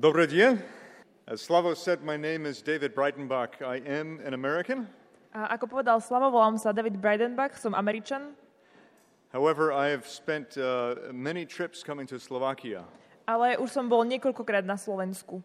[0.00, 0.60] Добрый день.
[1.26, 3.60] As Slavo said, my name is David Breitenbach.
[3.62, 4.86] I am an American.
[5.34, 8.36] A ako povedal Slavo, volám sa David Breidenbach, som Američan,
[9.34, 12.86] However, I have spent uh, many trips coming to Slovakia.
[13.26, 15.42] ale už som bol niekoľkokrát na Slovensku.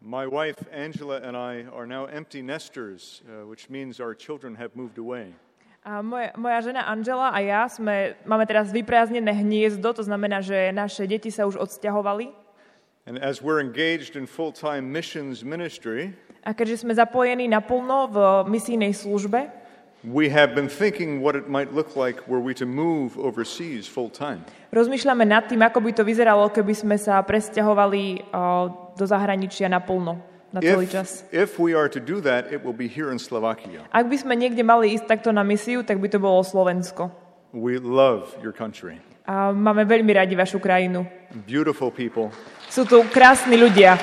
[0.00, 4.72] My wife Angela and I are now empty nesters, uh, which means our children have
[4.72, 5.36] moved away.
[5.84, 10.72] A moja, moja žena Angela a ja sme, máme teraz vyprázdnené hniezdo, to znamená, že
[10.72, 12.41] naše deti sa už odsťahovali.
[13.03, 18.17] And as we're engaged in full time missions ministry, A keďže sme zapojení naplno v
[18.51, 19.47] misijnej službe,
[20.03, 24.11] we have been thinking what it might look like were we to move overseas full
[24.11, 24.43] time.
[24.75, 30.19] rozmýšľame nad tým, ako by to vyzeralo, keby sme sa presťahovali o, do zahraničia naplno,
[30.51, 31.23] na celý čas.
[31.31, 33.87] If, if we are to do that, it will be here in Slovakia.
[33.91, 37.07] Ak by sme niekde mali ísť takto na misiu, tak by to bolo Slovensko.
[37.55, 38.99] We love your country.
[39.23, 41.07] A máme veľmi radi vašu krajinu.
[41.47, 42.27] Beautiful people.
[42.67, 43.95] Sú tu krásni ľudia.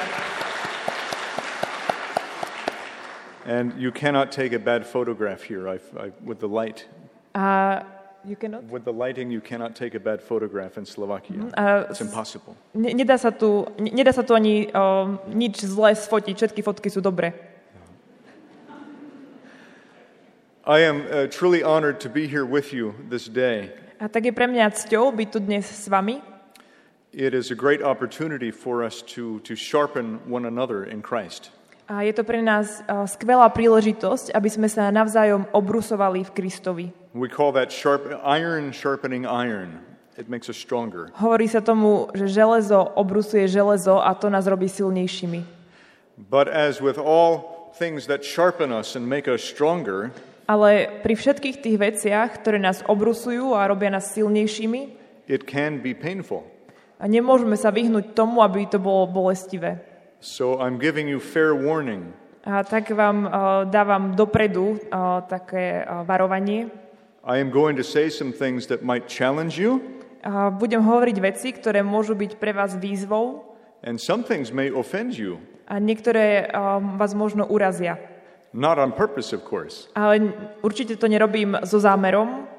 [3.44, 6.88] And you cannot take a bad photograph here I, I, with the light.
[7.34, 7.84] A
[8.24, 8.64] you cannot?
[8.68, 11.52] With the lighting, you cannot take a bad photograph in Slovakia.
[11.56, 12.56] A It's impossible.
[12.74, 16.88] ne, nedá, sa tu, ne, nedá sa tu ani o, nič zlé sfotiť, všetky fotky
[16.88, 17.32] sú dobré.
[20.64, 23.72] I am uh, truly honored to be here with you this day.
[24.00, 26.24] A tak je pre mňa cťou byť tu dnes s vami.
[27.12, 31.52] It is a great opportunity for us to, to sharpen one another in Christ.
[31.84, 36.86] A je to pre nás skvelá príležitosť, aby sme sa navzájom obrusovali v Kristovi.
[37.12, 39.84] We call that sharp, iron sharpening iron.
[40.16, 41.12] It makes us stronger.
[41.20, 45.44] Hovorí sa tomu, že železo obrusuje železo a to nás robí silnejšími.
[46.16, 50.08] But as with all things that sharpen us and make us stronger,
[50.50, 54.98] Ale pri všetkých tých veciach, ktoré nás obrusujú a robia nás silnejšími,
[55.30, 56.42] it can be painful.
[56.98, 59.78] a nemôžeme sa vyhnúť tomu, aby to bolo bolestivé.
[60.18, 62.10] So I'm giving you fair warning.
[62.42, 63.32] A tak vám uh,
[63.70, 66.66] dávam dopredu uh, také uh, varovanie.
[67.22, 69.78] I am going to say some things that might challenge you,
[70.20, 73.40] A budem hovoriť veci, ktoré môžu byť pre vás výzvou
[73.80, 75.40] and some things may offend you.
[75.70, 77.96] a niektoré uh, vás možno urazia.
[78.52, 79.86] Not on purpose, of course.
[79.94, 82.50] Ale určite to nerobím so zámerom,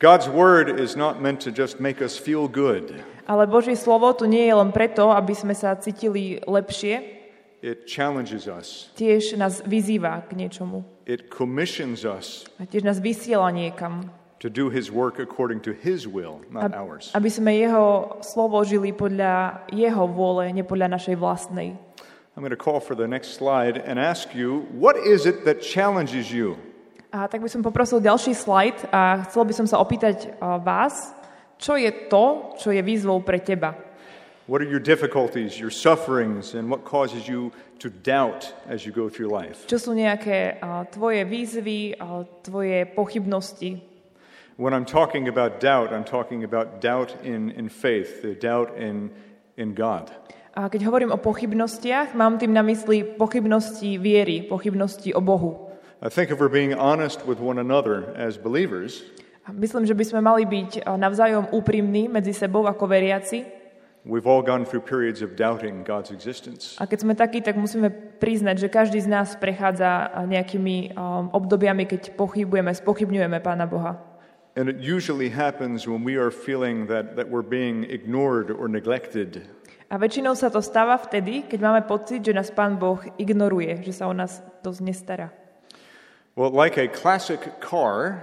[0.00, 2.94] God's word is not meant to just make us feel good.
[3.28, 7.20] ale Božie slovo tu nie je len preto, aby sme sa cítili lepšie,
[7.60, 8.88] It challenges us.
[8.96, 10.80] tiež nás vyzýva k niečomu.
[11.04, 14.08] It commissions us A tiež nás vysiela niekam.
[14.40, 17.12] to do his work according to his will, not ours.
[17.12, 21.76] Aby sme jeho slovo žili podľa jeho vôle, nie podľa našej vlastnej.
[22.40, 25.60] I'm going to call for the next slide and ask you, what is it that
[25.60, 26.56] challenges you?
[27.12, 31.12] A tak by som poprosil ďalší slajd a chcel by som sa opýtať vás,
[31.60, 33.76] čo je to, čo je výzvou pre teba?
[34.48, 39.12] What are your difficulties, your sufferings, and what causes you to doubt as you go
[39.12, 39.68] through life?
[39.68, 40.64] Čo sú nejaké
[40.96, 41.92] tvoje výzvy,
[42.40, 43.84] tvoje pochybnosti?
[44.56, 49.12] When I'm talking about doubt, I'm talking about doubt in, in faith, the doubt in,
[49.60, 50.08] in God.
[50.50, 55.70] A keď hovorím o pochybnostiach, mám tým na mysli pochybnosti viery, pochybnosti o Bohu.
[56.02, 59.04] I think if we're being honest with one another as believers,
[59.48, 63.46] A myslím, že by sme mali byť navzájom úprimní medzi sebou ako veriaci.
[64.04, 66.76] we've all gone through periods of doubting God's existence.
[66.80, 71.84] A keď sme takí, tak musíme priznať, že každý z nás prechádza nejakými a, obdobiami,
[71.84, 74.00] keď pochybujeme, spochybňujeme Pána Boha.
[74.58, 79.46] And it usually happens when we are feeling that, that we're being ignored or neglected.
[79.90, 83.90] A väčšinou sa to stáva vtedy, keď máme pocit, že nás Pán Boh ignoruje, že
[83.90, 85.34] sa o nás dosť nestará.
[86.38, 88.22] Well, like a classic car,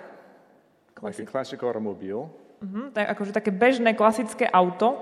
[1.04, 4.98] like a classic automobile, Mhm, tak akože také bežné, klasické auto,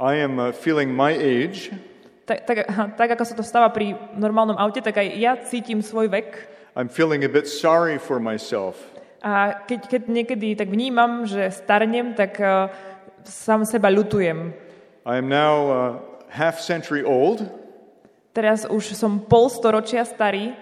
[0.00, 1.68] I am uh, feeling my age,
[2.24, 2.64] tak, tak,
[2.96, 6.48] tak ako sa to stáva pri normálnom aute, tak aj ja cítim svoj vek.
[6.72, 8.80] I'm feeling a bit sorry for myself.
[9.20, 12.72] A keď, keď niekedy tak vnímam, že starnem, tak uh,
[13.22, 14.56] sám seba ľutujem.
[15.02, 15.78] I am now uh,
[16.30, 17.42] half century old.
[18.32, 20.56] Teraz už som pol storočia starý,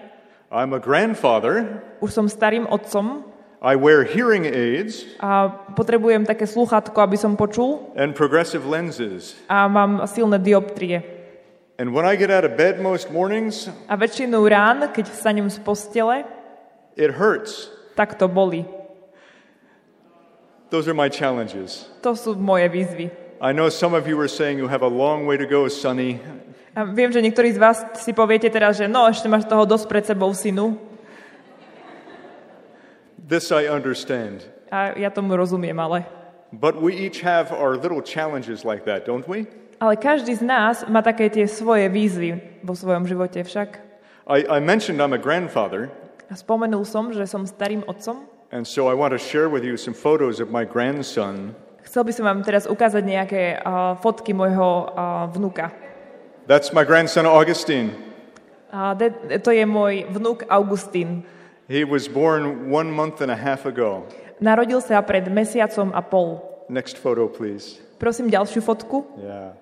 [0.51, 1.79] I'm a grandfather.
[2.03, 3.23] už som starým otcom
[3.61, 9.37] I wear hearing aids a potrebujem také sluchátko, aby som počul and progressive lenses.
[9.47, 11.05] a mám silné dioptrie.
[11.77, 15.61] And when I get out of bed most mornings, A väčšinu rán, keď vstanem z
[15.61, 16.25] postele,
[16.97, 17.69] it hurts.
[17.93, 18.65] tak to boli.
[20.73, 21.85] Those are my challenges.
[22.01, 23.13] To sú moje výzvy.
[23.41, 26.21] I know some of you are saying you have a long way to go, Sonny.
[26.77, 29.85] A viem, že niektorí z vás si poviete teraz, že no, ešte máš toho dosť
[29.89, 30.77] pred sebou, synu.
[33.17, 34.45] This I understand.
[34.69, 36.05] A ja tomu rozumiem, ale...
[36.53, 39.49] But we each have our little challenges like that, don't we?
[39.81, 43.81] Ale každý z nás má také tie svoje výzvy vo svojom živote však.
[44.29, 45.89] I, I mentioned I'm a grandfather,
[46.29, 48.21] A spomenul som, že som starým otcom.
[48.53, 51.57] and so I want to share with you some photos of my grandson.
[51.81, 55.73] Chcel by som vám teraz ukázať nejaké uh, fotky môjho uh, vnuka.
[56.45, 57.93] That's my grandson Augustine.
[58.71, 59.11] A de,
[59.43, 61.27] to je môj vnuk Augustín.
[61.67, 64.07] He was born one month and a half ago.
[64.41, 66.41] Narodil sa pred mesiacom a pol.
[66.71, 67.83] Next photo, please.
[67.99, 69.05] Prosím ďalšiu fotku.
[69.19, 69.53] Yeah.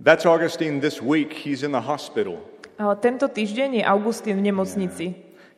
[0.00, 1.34] That's Augustine this week.
[1.34, 2.42] He's in the hospital.
[2.78, 5.06] A tento týždeň je Augustín v nemocnici.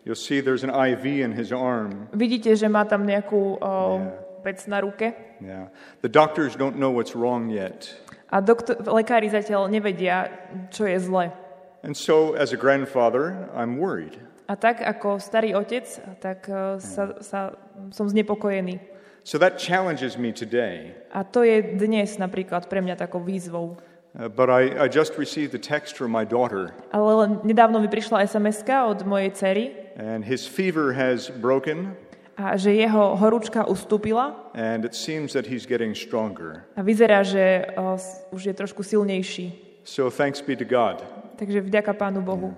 [0.04, 2.08] You'll see there's an IV in his arm.
[2.16, 4.00] Vidíte, že má tam nejakú uh,
[4.44, 5.12] vec na ruke.
[5.40, 5.68] Yeah.
[6.02, 7.92] The doctors don't know what's wrong yet.
[8.30, 10.30] A doktor, lekári zatiaľ nevedia,
[10.70, 11.34] čo je zle.
[11.82, 14.20] And so, as a grandfather, I'm worried.
[14.50, 15.86] A tak ako starý otec,
[16.18, 17.54] tak uh, sa, sa,
[17.94, 18.82] som znepokojený.
[19.22, 20.96] So that challenges me today.
[21.14, 23.78] A to je dnes napríklad pre mňa takou výzvou.
[24.10, 28.26] Uh, but I, I just received a text from my daughter, Ale nedávno mi prišla
[28.26, 29.64] sms od mojej cery,
[29.94, 31.94] and his fever has broken,
[32.36, 36.64] a že jeho horúčka ustúpila and it seems that he's getting stronger.
[36.76, 37.66] a vyzerá, že
[37.96, 39.52] s- už je trošku silnejší.
[39.84, 41.02] So thanks be to God.
[41.36, 42.52] Takže vďaka Pánu Bohu.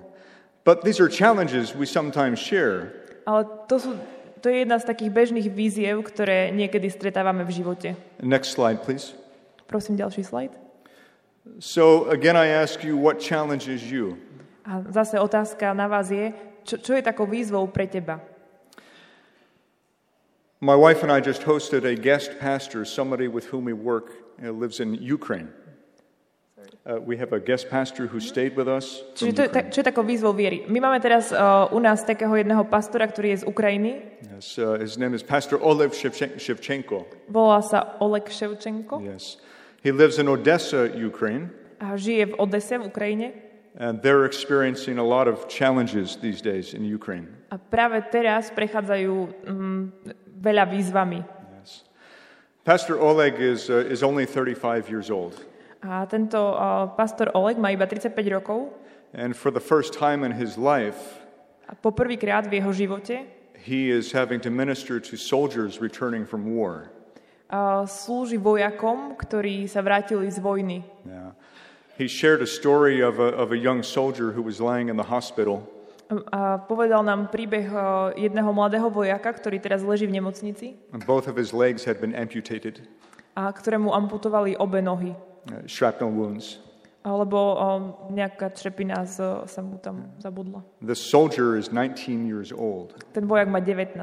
[0.65, 2.91] But these are challenges we sometimes share.
[3.27, 3.95] Ale to, sú,
[4.43, 7.89] to je jedna z takých bežných víziev, ktoré niekedy stretávame v živote.
[8.23, 9.15] Next slide, please.
[9.67, 10.51] Prosím, ďalší slajd.
[11.59, 14.15] So again, I ask you, what challenges you?
[14.63, 16.31] A zase otázka na vás je,
[16.63, 18.19] čo, čo je takou výzvou pre teba?
[20.63, 24.49] My wife and I just hosted a guest pastor, somebody with whom we work, uh,
[24.51, 25.49] lives in Ukraine.
[26.85, 29.03] Uh, we have a guest pastor who stayed with us.
[29.15, 29.71] Čiže to je, tak, Ukraine.
[29.75, 30.63] čo je takou výzvou viery?
[30.71, 33.91] My máme teraz uh, u nás takého jedného pastora, ktorý je z Ukrajiny.
[34.23, 37.11] Yes, uh, his name is Pastor Olev Shevchenko.
[37.27, 39.43] Volá sa Oleg Ševčenko Yes.
[39.83, 41.51] He lives in Odessa, Ukraine,
[41.83, 43.35] a žije v Odese v Ukrajine.
[43.75, 47.27] and they're experiencing a lot of challenges these days in Ukraine.
[47.53, 49.13] A práve teraz prechádzajú
[49.45, 49.81] mm,
[50.41, 51.21] veľa výzvami.
[51.61, 51.85] Yes.
[52.65, 55.37] Pastor Oleg is, uh, is only 35 years old.
[55.85, 58.73] A tento uh, pastor Oleg má iba 35 rokov
[59.13, 61.21] And for the first time in his life,
[61.69, 63.29] a poprvýkrát v jeho živote
[63.61, 66.89] he is having to minister to soldiers returning from war.
[67.53, 70.81] uh, slúži vojakom, ktorí sa vrátili z vojny.
[71.05, 71.37] Yeah.
[71.93, 75.05] He shared a story of a, of a young soldier who was lying in the
[75.05, 75.61] hospital.
[76.29, 81.35] A povedal nám príbeh uh, jedného mladého vojaka, ktorý teraz leží v nemocnici both of
[81.35, 82.81] his legs had been amputated,
[83.35, 85.13] a ktorému amputovali obe nohy.
[85.51, 86.59] uh, shrapnel wounds.
[87.03, 87.81] Alebo um,
[88.15, 90.63] nejaká črepina z, sa mu tam zabudla.
[90.79, 92.95] The soldier is 19 years old.
[93.11, 93.99] Ten vojak má 19.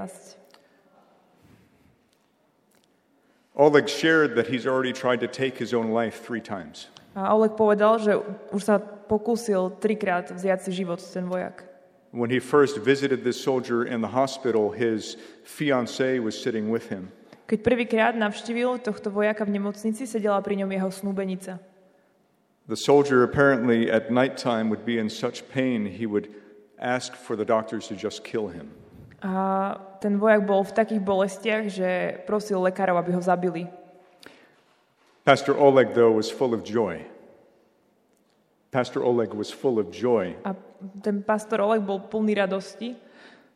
[3.56, 6.92] Oleg shared that he's already tried to take his own life three times.
[7.16, 8.20] A Oleg povedal, že
[8.52, 11.69] už sa pokúsil trikrát vziať si život ten vojak.
[12.10, 15.16] When he first visited this soldier in the hospital, his
[15.46, 17.14] fiancee was sitting with him.
[17.46, 21.58] Keď prvýkrát navštívil tohto vojaka v nemocnici, sedela pri ňom jeho snúbenica.
[22.70, 26.30] The soldier apparently at nighttime would be in such pain he would
[26.78, 28.70] ask for the doctors to just kill him.
[29.22, 31.90] A ten vojak bol v takých bolestiach, že
[32.26, 33.66] prosil lekárov, aby ho zabili.
[35.22, 37.06] Pastor Oleg, though, was full of joy.
[38.70, 40.54] Pastor Oleg was full of joy A
[41.02, 42.96] ten pastor Oleg bol plný radosti,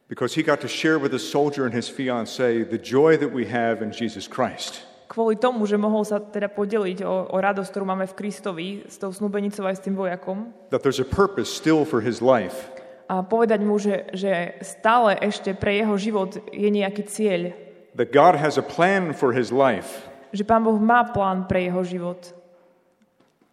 [0.09, 3.49] because he got to share with the soldier and his fiancee the joy that we
[3.49, 4.85] have in Jesus Christ.
[5.09, 8.99] kvôli tomu, že mohol sa teda podeliť o, o radosť, ktorú máme v Kristovi, s
[8.99, 10.51] tou snúbenicou aj s tým vojakom.
[10.75, 12.67] That there's a purpose still for his life.
[13.07, 17.53] A povedať mu, že, že stále ešte pre jeho život je nejaký cieľ.
[17.95, 20.09] That God has a plan for his life.
[20.35, 22.35] Že Pán Boh má plán pre jeho život.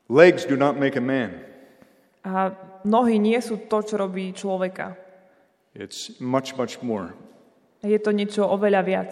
[0.09, 1.45] Legs do not make a man,
[2.25, 4.97] A nohy nie sú to, čo robí človeka.
[5.73, 7.13] it's much, much more.
[7.81, 9.11] Je to niečo oveľa viac.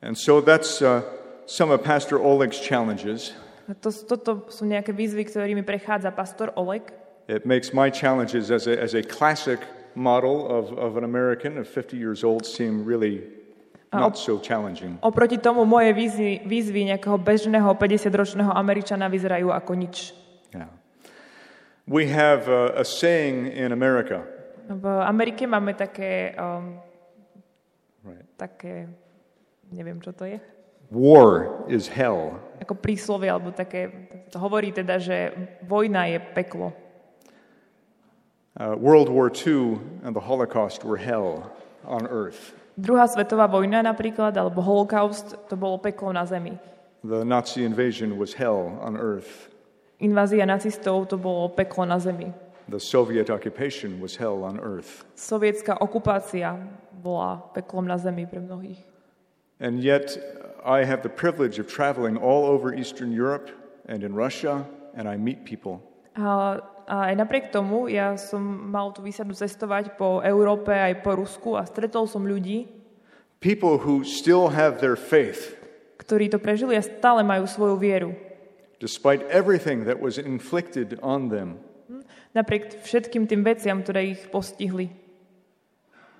[0.00, 1.04] And so that's uh,
[1.44, 3.36] some of Pastor Oleg's challenges.
[3.68, 6.90] A to, toto sú nejaké výzvy, ktorými prechádza pastor Oleg.
[7.30, 9.62] It makes my challenges as a, as a classic
[9.94, 13.22] model of, of an American of 50 years old seem really
[13.92, 14.98] not so challenging.
[15.02, 20.14] Oproti tomu moje výzvy, výzvy nejakého bežného 50-ročného Američana vyzerajú ako nič.
[21.90, 24.22] We have a, a saying in America.
[24.70, 26.78] V Amerike máme také, um,
[28.06, 28.22] Right.
[28.38, 28.86] také,
[29.74, 30.38] neviem čo to je,
[30.94, 32.38] War is hell.
[32.62, 33.90] ako príslovie, alebo také,
[34.30, 35.34] to hovorí teda, že
[35.66, 36.70] vojna je peklo.
[38.54, 41.50] Uh, World War II and the Holocaust were hell
[41.82, 42.54] on earth.
[42.78, 46.54] Druhá svetová vojna napríklad, alebo holokaust, to bolo peklo na zemi.
[47.02, 49.49] The Nazi invasion was hell on earth.
[50.00, 52.32] Invázia nacistov to bolo peklo na zemi.
[52.70, 55.04] The Soviet occupation was hell on earth.
[55.18, 56.56] Sovietská okupácia
[56.90, 58.80] bola peklom na zemi pre mnohých.
[59.60, 60.16] And yet,
[60.64, 63.52] I have the privilege of traveling all over Eastern Europe
[63.90, 64.64] and in Russia,
[64.96, 65.84] and I meet people.
[66.16, 71.18] A, a aj napriek tomu ja som mal tú výsadu cestovať po Európe aj po
[71.18, 72.80] Rusku a stretol som ľudí,
[73.40, 75.56] People who still have their faith,
[75.96, 78.12] ktorí to prežili a stále majú svoju vieru.
[78.80, 81.60] Despite everything that was inflicted on them.
[82.32, 84.90] Napriek všetkým tým veciam, ktoré ich postihli.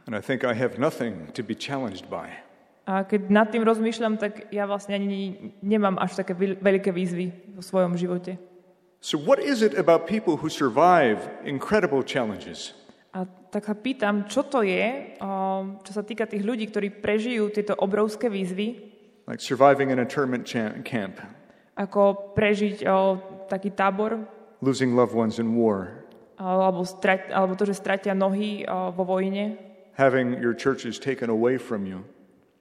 [0.07, 2.29] And I think I have nothing to be challenged by.
[2.85, 7.55] A keď nad tým rozmýšľam, tak ja vlastne ani nemám až také veľ- veľké výzvy
[7.55, 8.35] vo svojom živote.
[9.00, 12.75] So, what is it about people who survive incredible challenges?
[13.14, 15.17] A tak sa pýtam, čo to je,
[15.87, 18.93] čo sa týka tých ľudí, ktorí prežijú tieto obrovské výzvy,
[19.31, 21.23] Like surviving an internment cha- camp,
[21.75, 24.23] ako prežiť o, taký tábor,
[24.61, 26.05] losing loved ones in war,
[26.37, 29.57] alebo, strať, alebo to, že stratia nohy o, vo vojne.
[29.99, 32.00] having your churches taken away from you,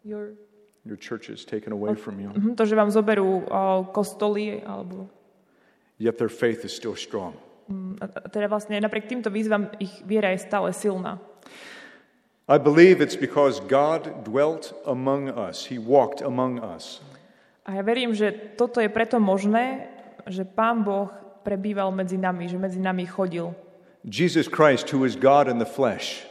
[0.03, 0.35] Your...
[0.83, 5.07] your churches taken away from you, Mhm, To, že vám zoberú o, kostoly, alebo
[5.99, 7.35] yet their faith is still strong.
[7.67, 7.99] mm,
[8.31, 11.19] teda vlastne napriek týmto výzvam ich viera je stále silná.
[12.49, 16.97] I believe it's because God dwelt among us, He walked among us.
[17.69, 19.85] A ja verím, že toto je preto možné,
[20.25, 21.13] že Pán Boh
[21.45, 23.53] prebýval medzi nami, že medzi nami chodil.
[24.01, 26.25] Jesus Christ, who is God in the flesh,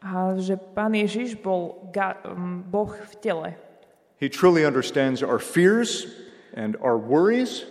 [0.00, 3.48] A že Pán Ježiš bol ga, um, Boh v tele.
[4.16, 6.08] He truly understands our fears
[6.56, 7.68] and our worries.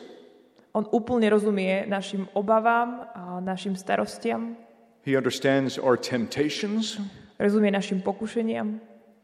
[0.78, 4.54] On úplne rozumie našim obavám a našim starostiam,
[5.02, 7.02] He understands our temptations
[7.40, 8.78] rozumie našim pokušeniam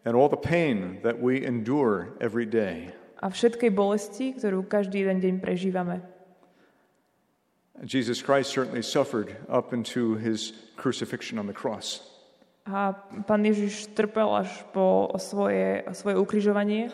[0.08, 2.96] and all the pain that we endure every day.
[3.24, 6.04] A všetkej bolesti, ktorú každý jeden deň prežívame.
[7.88, 12.04] Jesus Christ certainly suffered up into his crucifixion on the cross.
[12.68, 16.92] A Pán Ježiš trpel až po svoje, svoje ukrižovanie.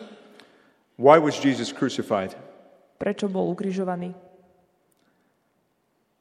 [0.98, 2.34] Why was Jesus crucified?
[2.98, 4.14] Prečo bol ukrižovaný?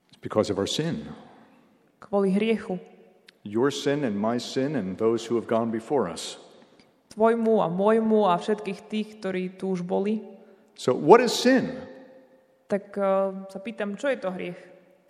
[0.09, 1.05] It's because of our sin.
[2.01, 2.81] Kvôli hriechu.
[3.45, 6.37] Your sin and my sin and those who have gone before us.
[7.09, 10.21] Tvojmu a môjmu a všetkých tých, ktorí tu už boli.
[10.77, 11.73] So, what is sin?
[12.69, 14.59] Tak uh, sa pýtam, čo je to hriech?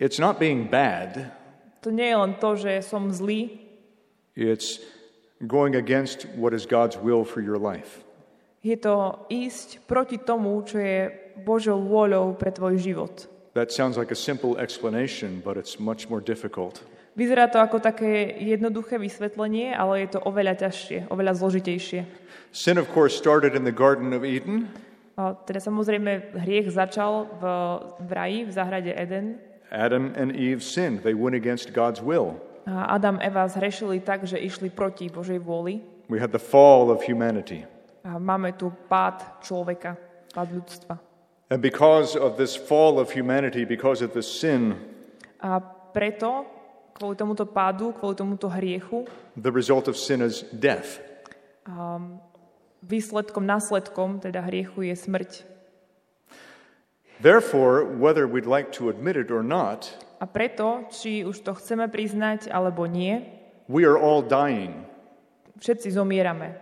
[0.00, 1.40] It's not being bad,
[1.80, 3.56] To nie je len to, že som zlý,
[4.36, 4.84] it's
[5.48, 8.04] going against what is God's will for your life.
[8.60, 11.08] je to ísť proti tomu, čo je
[11.40, 13.24] Božou vôľou pre tvoj život.
[13.56, 16.84] That sounds like a simple explanation, but it's much more difficult.
[17.18, 22.00] Vyzerá to ako také jednoduché vysvetlenie, ale je to oveľa ťažšie, oveľa zložitejšie.
[22.54, 24.70] Sin, of course, started in the Garden of Eden.
[25.18, 27.44] A teda samozrejme hriech začal v,
[27.98, 29.42] v raji, v záhrade Eden.
[29.70, 31.02] Adam and Eve sinned.
[31.02, 32.38] They went against God's will.
[32.66, 35.82] A Adam a Eva zhrešili tak, že išli proti Božej vôli.
[36.10, 37.66] We had the fall of humanity.
[38.06, 39.98] A máme tu pád človeka,
[40.34, 40.94] pád ľudstva.
[41.50, 44.78] And because of this fall of humanity, because of this sin,
[45.40, 45.58] A
[45.90, 46.46] preto,
[47.00, 51.00] kvôli tomuto pádu, kvôli tomuto hriechu, the result of sin is death.
[52.84, 55.32] výsledkom, následkom teda hriechu je smrť.
[57.24, 59.88] Therefore, whether we'd like to admit it or not,
[60.20, 63.24] A preto, či už to chceme priznať alebo nie,
[63.72, 64.84] we are all dying.
[65.56, 66.60] všetci zomierame.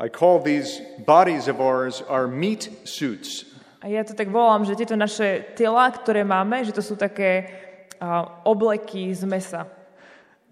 [0.00, 3.44] I call these bodies of ours our meat suits.
[3.84, 7.65] A ja to tak volám, že tieto naše tela, ktoré máme, že to sú také
[8.44, 9.66] obleky z mesa.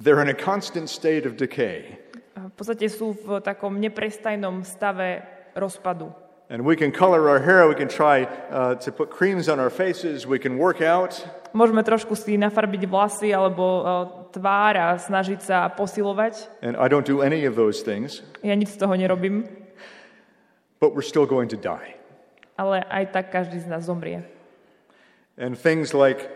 [0.03, 1.99] They're in a constant state of decay.
[2.35, 5.23] V podstate sú v takom neprestajnom stave
[5.55, 6.11] rozpadu.
[6.53, 9.71] And we can color our hair, we can try uh, to put creams on our
[9.73, 11.17] faces, we can work out,
[11.55, 13.77] Môžeme trošku si nafarbiť vlasy alebo a,
[14.35, 16.51] tvár a snažiť sa posilovať.
[16.61, 19.47] and I don't do any of those things, Ja nič z toho nerobím,
[20.85, 21.97] but we're still going to die.
[22.61, 24.21] ale aj tak každý z nás zomrie.
[25.41, 26.29] And things like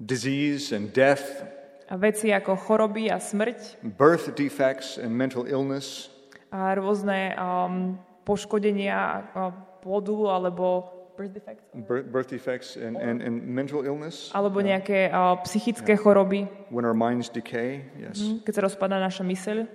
[0.00, 1.44] disease and death,
[1.92, 6.08] veci ako choroby a smrť birth defects and mental illness,
[6.48, 9.28] a rôzne um, poškodenia
[9.84, 10.88] plodu alebo
[11.20, 16.88] birth defects, birth, defects and, and, and mental illness, alebo nejaké uh, psychické choroby, when
[16.88, 18.40] our minds decay, yes.
[18.46, 19.68] keď sa rozpadá naša myseľ.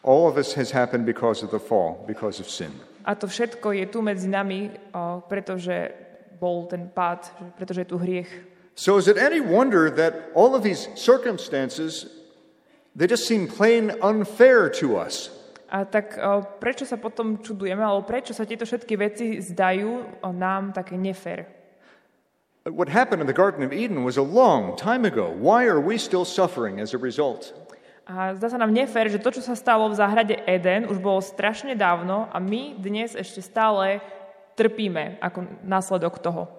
[0.00, 2.72] All of this has happened because of the fall, because of sin.
[3.04, 5.92] A to všetko je tu medzi nami, uh, pretože
[6.40, 8.28] bol ten pád, že- pretože je tu hriech.
[8.74, 12.08] So is it any wonder that all of these circumstances,
[12.96, 15.30] they just seem plain unfair to us?
[15.70, 16.18] A tak
[16.58, 21.46] prečo sa potom čudujeme, alebo prečo sa tieto všetky veci zdajú nám také nefér?
[22.66, 25.30] What happened in the Garden of Eden was a long time ago.
[25.30, 27.56] Why are we still suffering as a result?
[28.10, 31.22] A zdá sa nám nefér, že to, čo sa stalo v záhrade Eden, už bolo
[31.22, 34.02] strašne dávno a my dnes ešte stále
[34.58, 36.50] trpíme ako následok toho.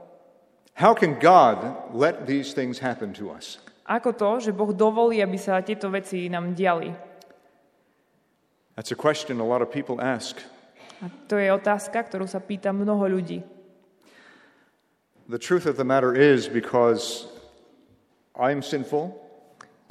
[0.73, 3.59] How can God let these things happen to us?
[3.85, 6.89] Ako to, že Boh dovolí, aby sa tieto veci nám diali?
[8.79, 10.39] That's a question a lot of people ask.
[11.03, 13.43] A to je otázka, ktorú sa pýta mnoho ľudí.
[15.27, 17.27] The truth of the matter is because
[18.35, 19.11] I'm sinful,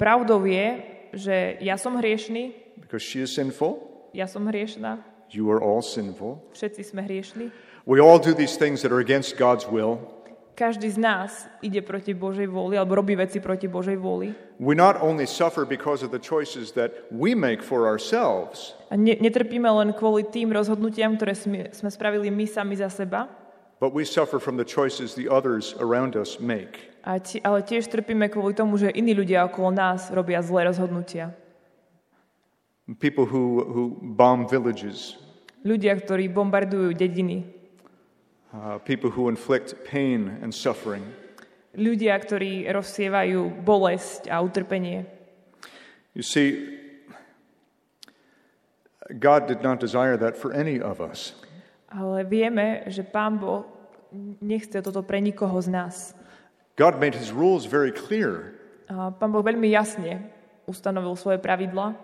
[0.01, 0.81] Pravdou je,
[1.13, 4.97] že ja som hriešný, because she is sinful, ja som hriešná,
[5.29, 6.41] you are all sinful.
[6.57, 7.53] všetci sme hriešní.
[7.85, 10.01] We all do these things that are against God's will.
[10.61, 14.29] Každý z nás ide proti Božej vôli alebo robí veci proti Božej vôli.
[14.61, 19.17] We not only suffer because of the choices that we make for ourselves, A ne,
[19.17, 23.25] netrpíme len kvôli tým rozhodnutiam, ktoré sme, sme spravili my sami za seba,
[23.81, 26.93] but we suffer from the choices the others around us make.
[27.01, 31.33] a ti, ale tiež trpíme kvôli tomu, že iní ľudia okolo nás robia zlé rozhodnutia.
[33.01, 35.17] People who, who bomb villages,
[35.65, 37.60] Ľudia, ktorí bombardujú dediny.
[38.53, 41.03] Uh, people who inflict pain and suffering.
[41.71, 45.07] Ľudia, ktorí rozsievajú bolesť a utrpenie.
[46.11, 46.79] You see,
[49.07, 51.31] God did not desire that for any of us.
[51.91, 53.67] Ale vieme, že Pán Boh
[54.43, 55.95] nechce toto pre nikoho z nás.
[56.79, 58.55] God made his rules very clear.
[58.87, 60.31] A Pán Boh veľmi jasne
[60.67, 61.95] ustanovil svoje pravidla.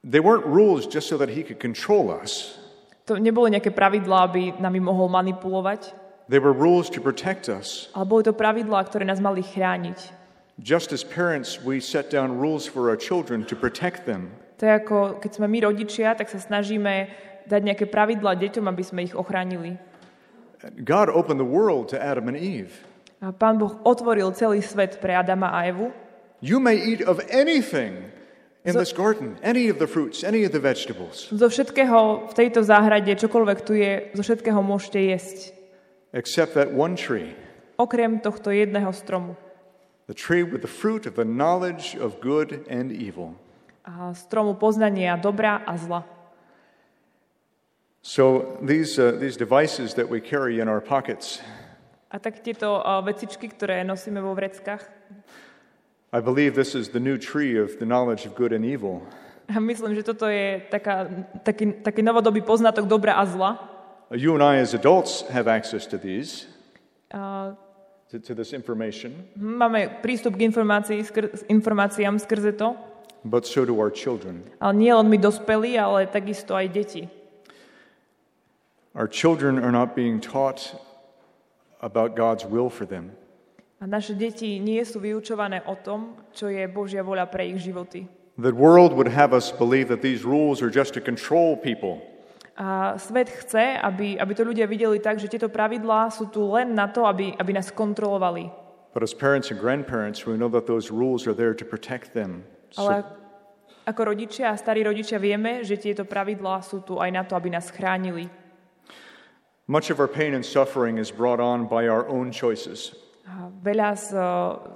[0.00, 2.59] They weren't rules just so that he could control us.
[3.08, 5.96] To neboli nejaké pravidlá, aby nami mohol manipulovať,
[6.30, 7.90] They were rules to protect us.
[7.90, 10.14] ale boli to pravidlá, ktoré nás mali chrániť.
[10.62, 14.30] Just as parents, we set down rules for our children to protect them.
[14.60, 17.08] To je ako, keď sme my rodičia, tak sa snažíme
[17.48, 19.80] dať nejaké pravidlá deťom, aby sme ich ochránili.
[20.84, 22.84] God opened the world to Adam and Eve.
[23.24, 25.90] A Pán Boh otvoril celý svet pre Adama a Evu.
[26.44, 28.12] You may eat of anything
[28.64, 32.60] in this garden, any of the fruits, any of the vegetables, Zo všetkého v tejto
[32.60, 35.38] záhrade, čokoľvek tu je, zo všetkého môžete jesť.
[36.12, 37.32] except that one tree,
[37.80, 39.36] Okrem tohto jedného stromu.
[40.10, 43.32] the tree with the fruit of the knowledge of good and evil.
[43.86, 46.04] A stromu poznania dobra a zla.
[48.02, 51.40] So these, uh, these devices that we carry in our pockets,
[52.10, 54.82] A tak tieto uh, vecičky, ktoré nosíme vo vreckách,
[56.12, 59.02] I believe this is the new tree of the knowledge of good and evil.
[59.50, 61.06] a myslím, že toto je taká,
[61.42, 63.50] taký, taký novodobý poznatok dobra a zla.
[64.10, 66.46] Uh, you and I, as adults, have access to these,
[67.10, 67.54] A
[68.10, 72.74] to, to this information, máme prístup k informácii, skr- informáciám skrze to,
[73.26, 74.42] but so do our children.
[74.58, 77.02] ale nie len my dospelí, ale takisto aj deti.
[78.94, 80.74] Our children are not being taught
[81.82, 83.14] about God's will for them.
[83.80, 88.04] A naše deti nie sú vyučované o tom, čo je Božia voľa pre ich životy.
[88.36, 92.04] The world would have us believe that these rules are just to control people.
[92.60, 96.76] A svet chce, aby, aby to ľudia videli tak, že tieto pravidlá sú tu len
[96.76, 98.52] na to, aby, aby nás kontrolovali.
[98.92, 102.44] But as parents and grandparents, we know that those rules are there to protect them.
[102.76, 103.16] Ale So,
[103.88, 107.48] ako rodičia a starí rodičia vieme, že tieto pravidlá sú tu aj na to, aby
[107.48, 108.28] nás chránili.
[109.70, 112.92] much of our pain and suffering is brought on by our own choices.
[113.60, 114.08] Veľa z,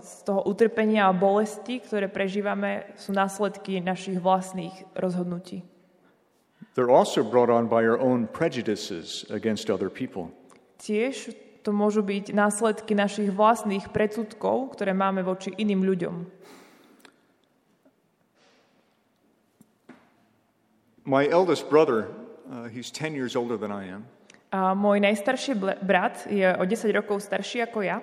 [0.05, 5.65] z toho utrpenia a bolesti, ktoré prežívame, sú následky našich vlastných rozhodnutí.
[6.75, 10.35] They're also brought on by our own prejudices against other people.
[10.79, 11.31] Tiež
[11.63, 16.15] to môžu byť následky našich vlastných predsudkov, ktoré máme voči iným ľuďom.
[21.05, 22.11] My eldest brother,
[22.49, 24.05] uh, he's 10 years older than I am.
[24.55, 27.99] A môj najstarší brat je o 10 rokov starší ako ja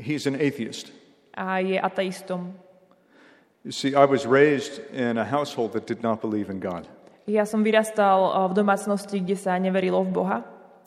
[0.00, 0.92] He's an atheist.
[1.36, 2.52] a je ateistom.
[3.64, 6.86] You see, I was raised in a household that did not believe in God.
[7.26, 10.38] Ja som vyrastal a, v domácnosti, kde sa neverilo v Boha.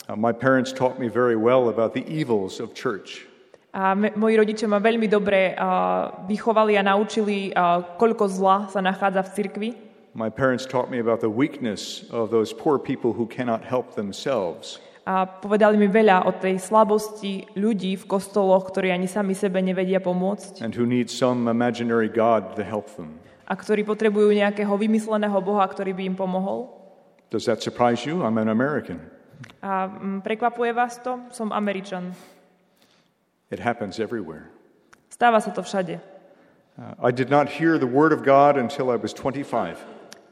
[0.05, 3.25] Uh, my parents taught me very well about the evils of church.
[3.73, 8.79] A me, moji rodičia ma veľmi dobre a, vychovali a naučili, a, koľko zla sa
[8.79, 9.69] nachádza v cirkvi.
[10.13, 14.77] My parents taught me about the weakness of those poor people who cannot help themselves.
[15.07, 20.03] A povedali mi veľa o tej slabosti ľudí v kostoloch, ktorí ani sami sebe nevedia
[20.03, 23.15] pomôcť and who need some imaginary God to help them.
[23.47, 26.67] a ktorí potrebujú nejakého vymysleného Boha, ktorý by im pomohol.
[27.31, 28.19] Does that surprise you?
[28.19, 28.99] I'm an American.
[29.63, 31.23] A mm, prekvapuje vás to?
[31.31, 32.11] Som Američan.
[33.47, 34.51] It happens everywhere.
[35.07, 36.03] Stáva sa to všade.
[36.75, 39.79] Uh, I did not hear the word of God until I was 25.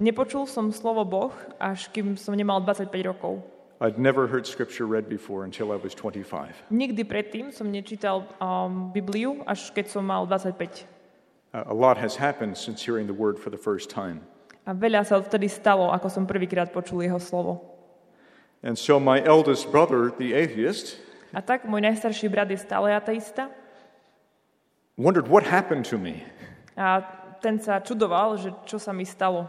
[0.04, 3.40] Nepočul som slovo Boh, až kým som nemal 25 rokov.
[3.82, 6.72] I'd never heard scripture read before until I was 25.
[6.72, 10.88] Nikdy predtým som nečítal um, Bibliu, až keď som mal 25.
[11.52, 14.24] Uh, a lot has happened since hearing the word for the first time.
[14.66, 17.62] A veľa sa vtedy stalo, ako som prvýkrát počul jeho slovo.
[18.66, 20.98] And so my eldest brother, the atheist,
[21.36, 23.52] A tak môj najstarší brat je stále ateista
[24.98, 26.24] wondered what happened to me.
[26.78, 27.04] a
[27.44, 29.48] ten sa čudoval, že čo sa mi stalo.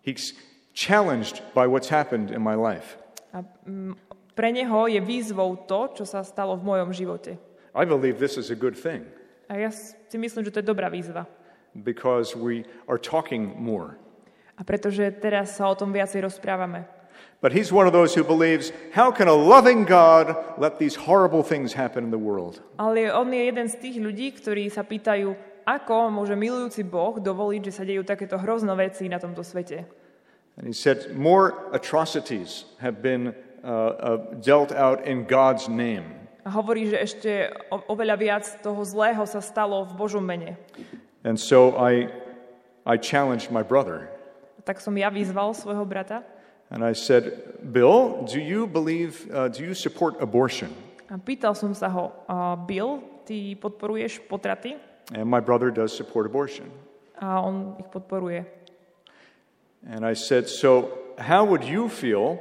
[0.00, 0.32] He's
[0.72, 2.96] challenged by what's happened in my life.
[3.34, 3.94] A mm,
[4.32, 7.36] pre neho je výzvou to, čo sa stalo v mojom živote.
[7.76, 9.04] I believe this is a good thing
[9.48, 11.24] A ja si myslím, že to je dobrá výzva.
[11.84, 13.94] because we are talking more.
[14.58, 16.88] A pretože teraz sa o tom viacej rozprávame.
[17.38, 21.46] But he's one of those who believes, how can a loving God let these horrible
[21.46, 22.58] things happen in the world?
[22.82, 27.62] Ale on je jeden z tých ľudí, ktorí sa pýtajú, ako môže milujúci Boh dovoliť,
[27.70, 29.86] že sa dejú takéto hrozné veci na tomto svete.
[30.58, 36.18] And he said, more atrocities have been uh, uh, dealt out in God's name.
[36.42, 37.30] A hovorí, že ešte
[37.70, 40.58] oveľa viac toho zlého sa stalo v Božom mene.
[41.22, 42.10] And so I,
[42.88, 44.10] I challenged my brother.
[44.66, 46.26] Tak som ja vyzval svojho brata
[46.68, 47.32] And I said,
[47.72, 50.68] Bill, do you believe, uh, do you support abortion?
[51.08, 54.76] a pýtal som sa ho, a Bill, ty podporuješ potraty?
[55.16, 56.68] And my brother does support abortion.
[57.16, 58.44] A on ich podporuje.
[59.88, 62.36] And I said, so how would you feel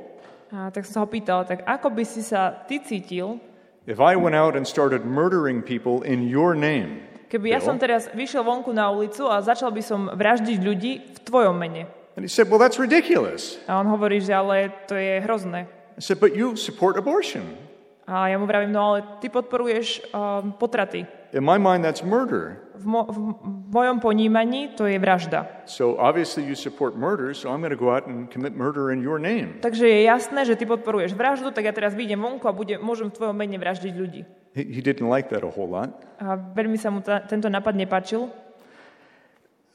[0.47, 3.39] A tak som sa ho pýtal, tak ako by si sa ty cítil,
[3.83, 7.03] if I went out and started murdering people in your name?
[7.27, 11.19] keby ja som teraz vyšiel vonku na ulicu a začal by som vraždiť ľudí v
[11.27, 11.83] tvojom mene?
[12.15, 13.61] And he said, well, that's ridiculous.
[13.69, 15.69] A on hovorí, že ale to je hrozné.
[15.99, 17.66] I said, but you support abortion.
[18.07, 21.03] A ja mu vravím, no ale ty podporuješ um, potraty.
[21.35, 22.55] In my mind, that's murder.
[22.79, 23.35] V, mo- v,
[23.67, 25.43] mojom ponímaní to je vražda.
[25.67, 29.03] So obviously you support murder, so I'm going to go out and commit murder in
[29.03, 29.59] your name.
[29.59, 33.11] Takže je jasné, že ty podporuješ vraždu, tak ja teraz vyjdem vonku a bude, môžem
[33.11, 34.23] v tvojom mene vraždiť ľudí.
[34.55, 35.91] He, he didn't like that a whole lot.
[36.23, 38.31] A veľmi sa mu ta, tento nápad nepáčil.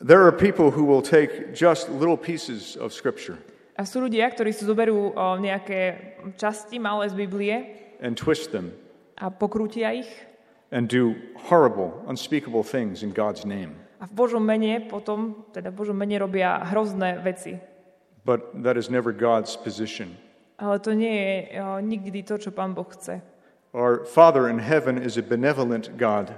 [0.01, 3.37] There are people who will take just little pieces of scripture
[3.77, 7.57] A sú ľudia, ktorí si zoberú o, nejaké časti malé z Biblie
[8.03, 8.73] and twist them
[9.19, 10.11] a pokrútia ich
[10.73, 13.77] and do horrible, unspeakable things in God's name.
[14.03, 17.63] a v Božom mene potom, teda v Božom mene robia hrozné veci.
[18.27, 20.19] But that is never God's position.
[20.59, 23.23] Ale to nie je o, nikdy to, čo Pán Boh chce.
[23.75, 26.35] Our Father in heaven is a benevolent God.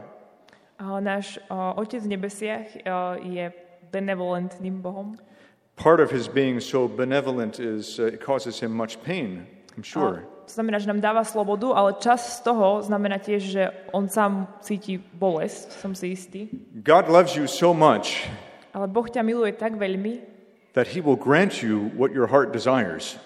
[0.77, 3.49] A náš o, Otec v nebesiach o, je
[3.89, 5.17] benevolentným Bohom.
[5.77, 10.29] Part of his being so benevolent is uh, it causes him much pain, I'm sure.
[10.45, 13.63] To znamená, že nám dáva slobodu, ale čas z toho znamená tiež, že
[13.97, 16.41] on sám cíti bolesť, som si istý.
[16.85, 18.29] God loves you so much
[18.75, 20.21] Ale Boh ťa miluje tak veľmi,
[20.75, 23.17] that he will grant you what your heart desires,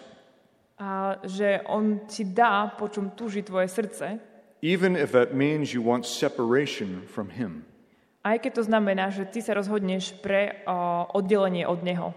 [0.79, 4.21] a že on ti dá, po čom túži tvoje srdce,
[4.61, 7.65] even if that means you want separation from him.
[8.29, 12.13] aj keď to znamená, že ty sa rozhodneš pre o, oddelenie od Neho.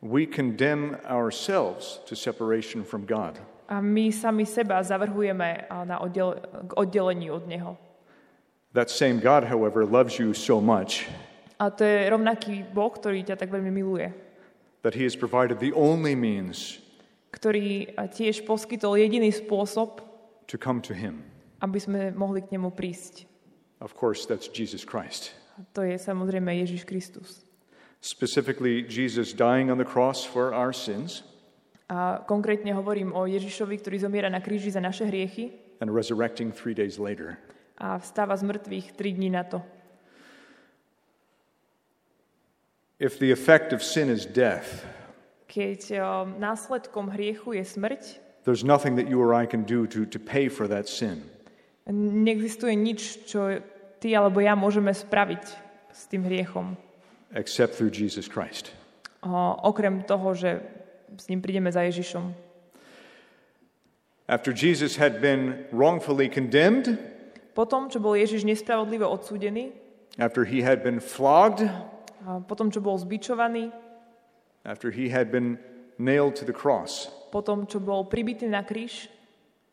[0.00, 3.36] We condemn ourselves to separation from God.
[3.68, 7.76] A my sami seba zavrhujeme na oddel- k oddeleniu od Neho.
[8.72, 11.04] That same God, however, loves you so much
[11.58, 14.08] A to je rovnaký Boh, ktorý ťa tak veľmi miluje.
[14.86, 16.78] that he has provided the only means
[17.34, 20.00] ktorý tiež poskytol jediný spôsob,
[20.48, 21.20] to come to him.
[21.60, 23.26] aby sme mohli k nemu prísť.
[23.84, 25.34] Of course, that's Jesus Christ.
[25.58, 27.44] A to je samozrejme Ježiš Kristus.
[28.00, 31.26] Specifically, Jesus dying on the cross for our sins
[31.88, 36.76] A konkrétne hovorím o Ježišovi, ktorý zomiera na kríži za naše hriechy and resurrecting three
[36.76, 37.40] days later.
[37.78, 39.62] a vstáva z mŕtvych tri dní na to.
[42.98, 44.84] If the effect of sin is death,
[45.48, 48.02] Keď o, následkom hriechu je smrť,
[48.44, 51.24] there's nothing that you or I can do to, to pay for that sin.
[51.88, 53.64] neexistuje nič, čo
[53.96, 55.44] ty alebo ja môžeme spraviť
[55.88, 56.76] s tým hriechom.
[57.32, 58.76] except through Jesus Christ.
[59.24, 59.32] O,
[59.64, 60.60] okrem toho, že
[61.16, 62.34] s ním prídeme za Ježišom.
[64.28, 67.00] After Jesus had been wrongfully condemned,
[67.58, 69.74] Potom, čo bol Ježiš nespravodlivo odsúdený,
[70.14, 71.66] after he had been flogged,
[72.22, 73.74] a potom, čo bol zbičovaný,
[74.62, 75.58] after he had been
[75.98, 79.10] nailed to the cross, potom, čo bol pribitý na kríž,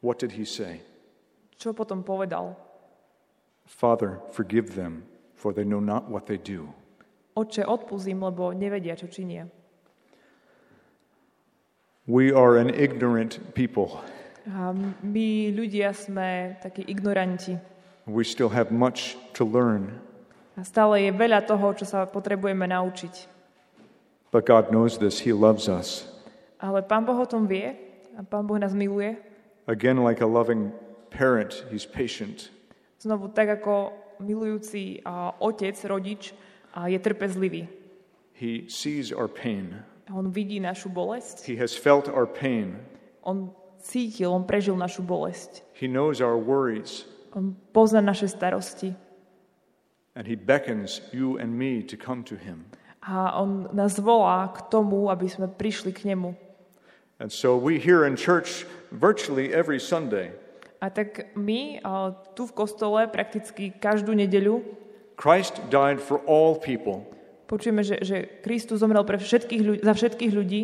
[0.01, 0.81] what did he say?
[1.61, 2.57] čo potom povedal?
[3.69, 5.05] Father, forgive them,
[5.37, 6.69] for they know not what they do.
[7.37, 9.45] Oče, odpúzim, lebo nevedia, čo činia.
[12.05, 13.97] We are an ignorant people.
[15.01, 17.57] My ľudia sme takí ignoranti.
[18.05, 19.97] We still have much to learn,
[20.55, 23.33] A stále je veľa toho, čo sa potrebujeme naučiť.
[24.29, 25.25] but God knows this.
[25.25, 26.05] He loves us.
[26.61, 27.73] Ale Pán Boh o tom vie
[28.13, 29.17] a Pán Boh nás miluje.
[29.65, 30.69] Again, like a loving
[31.09, 32.53] parent, he's patient.
[33.01, 36.37] Znovu tak ako milujúci a, otec, rodič
[36.77, 37.65] a je trpezlivý.
[38.37, 39.81] He sees our pain.
[40.13, 41.45] On vidí našu bolesť.
[41.49, 42.77] He has felt our pain.
[43.25, 43.49] On
[43.81, 45.65] cítil, on prežil našu bolesť.
[45.73, 47.09] He knows our worries.
[47.33, 48.93] On pozná naše starosti.
[50.15, 52.69] And he beckons you and me to come to him.
[53.05, 56.33] A on nás volá k tomu, aby sme prišli k nemu.
[57.19, 60.35] And so we here in church virtually every Sunday
[60.85, 61.79] A tak my
[62.37, 64.61] tu v kostole prakticky každú nedeľu
[65.15, 67.07] Christ died for all people.
[67.45, 70.61] Počujeme, že, že Kristus zomrel pre všetkých ľudí, za všetkých ľudí,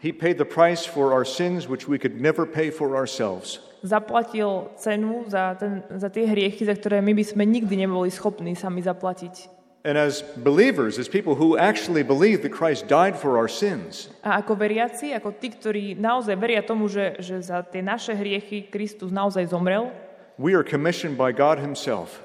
[0.00, 3.60] He paid the price for our sins which we could never pay for ourselves.
[3.84, 8.56] zaplatil cenu za, ten, za tie hriechy, za ktoré my by sme nikdy neboli schopní
[8.56, 9.60] sami zaplatiť.
[9.80, 14.44] And as believers, as people who actually believe that Christ died for our sins, A
[14.44, 19.08] ako veriaci, ako tí, ktorí naozaj veria tomu, že, že za tie naše hriechy Kristus
[19.08, 19.88] naozaj zomrel,
[20.36, 22.20] we are commissioned by God Himself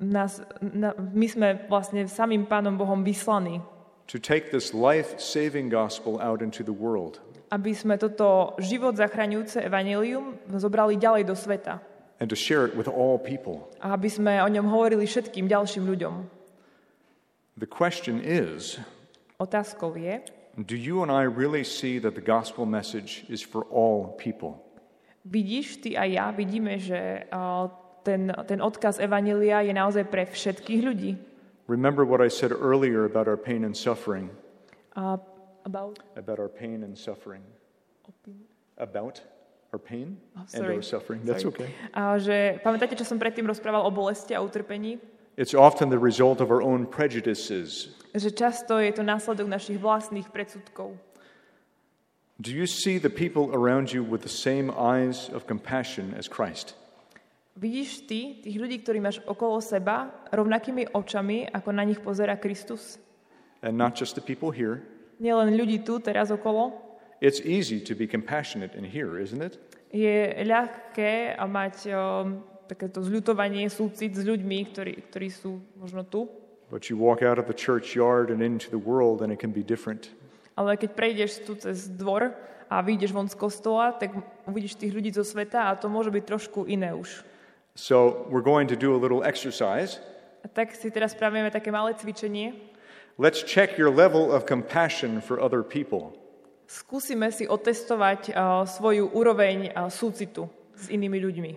[0.00, 3.60] nás, na, my sme vlastne samým Pánom Bohom vyslaní,
[4.08, 9.64] to take this life saving gospel out into the world aby sme toto život zachraňujúce
[9.64, 11.80] evanelium zobrali ďalej do sveta
[12.20, 13.68] and to share it with all people.
[13.80, 16.14] a aby sme o ňom hovorili všetkým ďalším ľuďom.
[17.60, 18.80] The question is
[19.38, 20.24] Otázkou je,
[20.58, 24.64] do you and I really see that the gospel message is for all people?
[25.28, 27.68] vidíš ty a ja, vidíme, že a,
[28.08, 31.20] ten, ten odkaz evanelia je naozaj pre všetkých ľudí.
[31.68, 34.32] Remember what I said earlier about our pain and suffering.
[34.96, 35.20] A,
[35.68, 37.44] about, About our pain and suffering.
[38.80, 39.20] About
[39.76, 41.20] our pain Oh, and our suffering.
[41.28, 41.68] That's Sorry.
[41.68, 41.68] okay.
[41.92, 44.96] a, že, pamätáte, čo som predtým rozprával o bolesti a utrpení?
[45.36, 47.92] It's often the result of our own prejudices.
[48.16, 50.96] Že často je to následok našich vlastných predsudkov.
[52.40, 56.78] Do you see the people around you with the same eyes of compassion as Christ?
[57.58, 63.02] Vidíš ty tých ľudí, ktorí máš okolo seba, rovnakými očami, ako na nich pozera Kristus?
[63.66, 64.86] And not just the people here.
[65.18, 66.70] Nielen ľudí tu, teraz okolo.
[67.18, 69.58] It's easy to be compassionate in here, isn't it?
[69.90, 76.30] Je ľahké a mať um, takéto zľutovanie, súcit s ľuďmi, ktorí, ktorí sú možno tu.
[76.70, 79.66] But you walk out of the churchyard and into the world, and it can be
[79.66, 80.14] different.
[80.54, 82.38] Ale keď prejdeš tu cez dvor
[82.70, 84.14] a vyjdeš von z kostola, tak
[84.46, 87.26] uvidíš tých ľudí zo sveta a to môže byť trošku iné už.
[87.78, 90.02] So we're going to do a little exercise.
[90.42, 92.58] A tak si teraz spravíme také malé cvičenie.
[93.22, 96.10] Let's check your level of compassion for other people.
[96.66, 101.52] Skúsime si otestovať uh, svoju úroveň uh, súcitu s inými ľuďmi.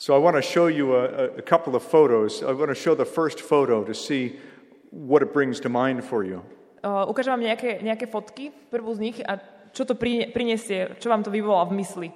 [0.00, 2.40] So I want to show you a, a, couple of photos.
[2.40, 4.40] I want to show the first photo to see
[4.88, 6.40] what it brings to mind for you.
[6.80, 9.44] Uh, ukážem vám nejaké, nejaké fotky, prvú z nich, a
[9.76, 12.08] čo to pri- prinesie, čo vám to vyvolá v mysli.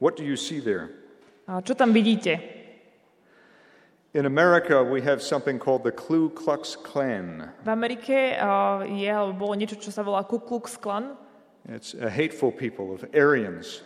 [0.00, 1.01] What do you see there?
[1.46, 2.38] A čo tam vidíte?
[4.12, 7.48] In America, we have something called the Ku Klux Klan.
[7.64, 11.16] V Amerike uh, je, alebo bolo niečo, čo sa volá Ku Klux Klan.
[11.64, 13.80] It's a hateful people of Aryans.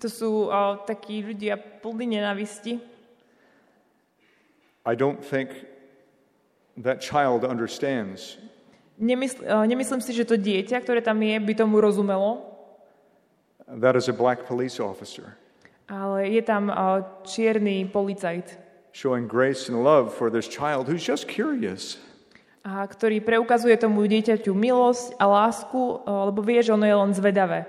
[0.00, 2.80] To sú uh, takí ľudia plní nenavisti.
[4.82, 5.68] I don't think
[6.80, 8.40] that child understands
[9.02, 12.44] Nemysl, uh, nemyslím si, že to dieťa, ktoré tam je, by tomu rozumelo,
[13.66, 15.34] that as a black police officer,
[15.88, 18.58] ale je tam uh, čierny policajt,
[18.92, 21.98] showing grace and love for this child who's just curious.
[22.62, 27.10] a ktorý preukazuje tomu dieťaťu milosť a lásku, uh, lebo vie, že ono je len
[27.10, 27.66] zvedavé.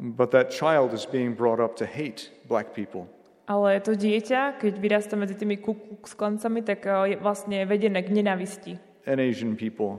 [0.00, 3.06] But that child is being brought up to hate black people.
[3.46, 8.00] Ale to dieťa, keď vyrastá medzi tými Ku Klux Klancami, tak uh, je vlastne vedené
[8.00, 8.78] k nenavisti.
[9.02, 9.98] and Asian people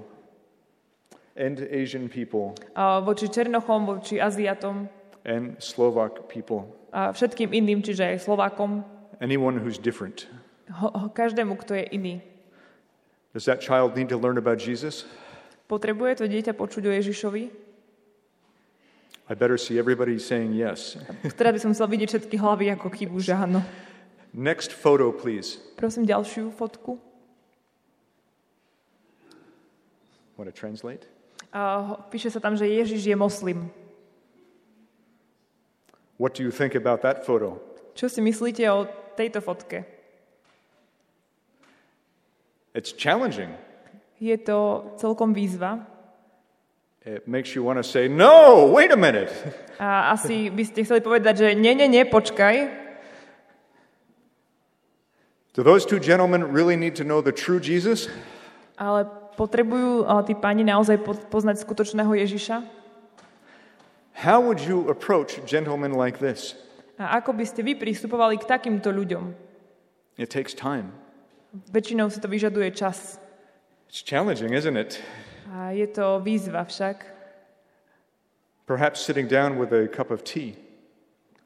[1.36, 4.88] and Asian people Uh, voči Černochom, voči Aziatom
[5.28, 8.86] and Slovak people, a všetkým iným, čiže aj Slovákom,
[9.18, 10.30] anyone who's different.
[10.70, 12.16] ho, každému, kto je iný.
[13.34, 15.10] Does that child need to learn about Jesus?
[15.66, 17.44] Potrebuje to dieťa počuť o Ježišovi?
[19.26, 21.00] I better see everybody saying yes.
[21.34, 23.66] Teraz by som chcel vidieť všetky hlavy ako chybu, že áno.
[24.36, 25.58] Next photo, please.
[25.74, 27.02] Prosím ďalšiu fotku.
[30.38, 31.10] Want to translate?
[31.54, 33.70] A píše sa tam, že Ježiš je moslim.
[36.18, 37.58] What do you think about that photo?
[37.98, 38.86] Čo si myslíte o
[39.18, 39.86] tejto fotke?
[42.74, 43.54] It's challenging.
[44.18, 45.86] Je to celkom výzva.
[47.06, 49.30] It makes you want to say, No, wait a minute.
[49.82, 52.70] A asi by ste chceli povedať, že nie, nie, nie, počkaj.
[55.54, 58.10] Do those two gentlemen really need to know the true Jesus?
[58.74, 59.06] Ale
[59.38, 62.83] potrebujú tí páni naozaj po- poznať skutočného Ježiša?
[64.14, 66.56] How would you approach gentlemen like this?
[67.02, 69.34] A ako by ste vy pristupovali k takýmto ľuďom?
[70.18, 70.94] It takes time.
[71.74, 73.18] Väčšinou si to vyžaduje čas.
[73.90, 75.02] It's challenging, isn't it?
[75.50, 77.06] A je to výzva však.
[78.66, 80.56] Perhaps sitting down with a cup of tea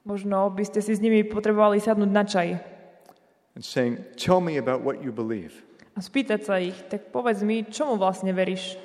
[0.08, 2.77] Možno by ste si s nimi potrebovali sadnúť na čaj
[3.58, 5.65] and saying, Tell me about what you believe.
[5.97, 8.77] a spýtať sa ich, tak povedz mi, čomu vlastne veríš?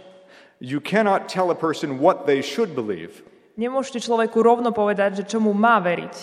[0.65, 3.21] You cannot tell a person what they should believe,
[3.53, 6.15] Nemôžete človeku rovno povedať, že čomu má veriť,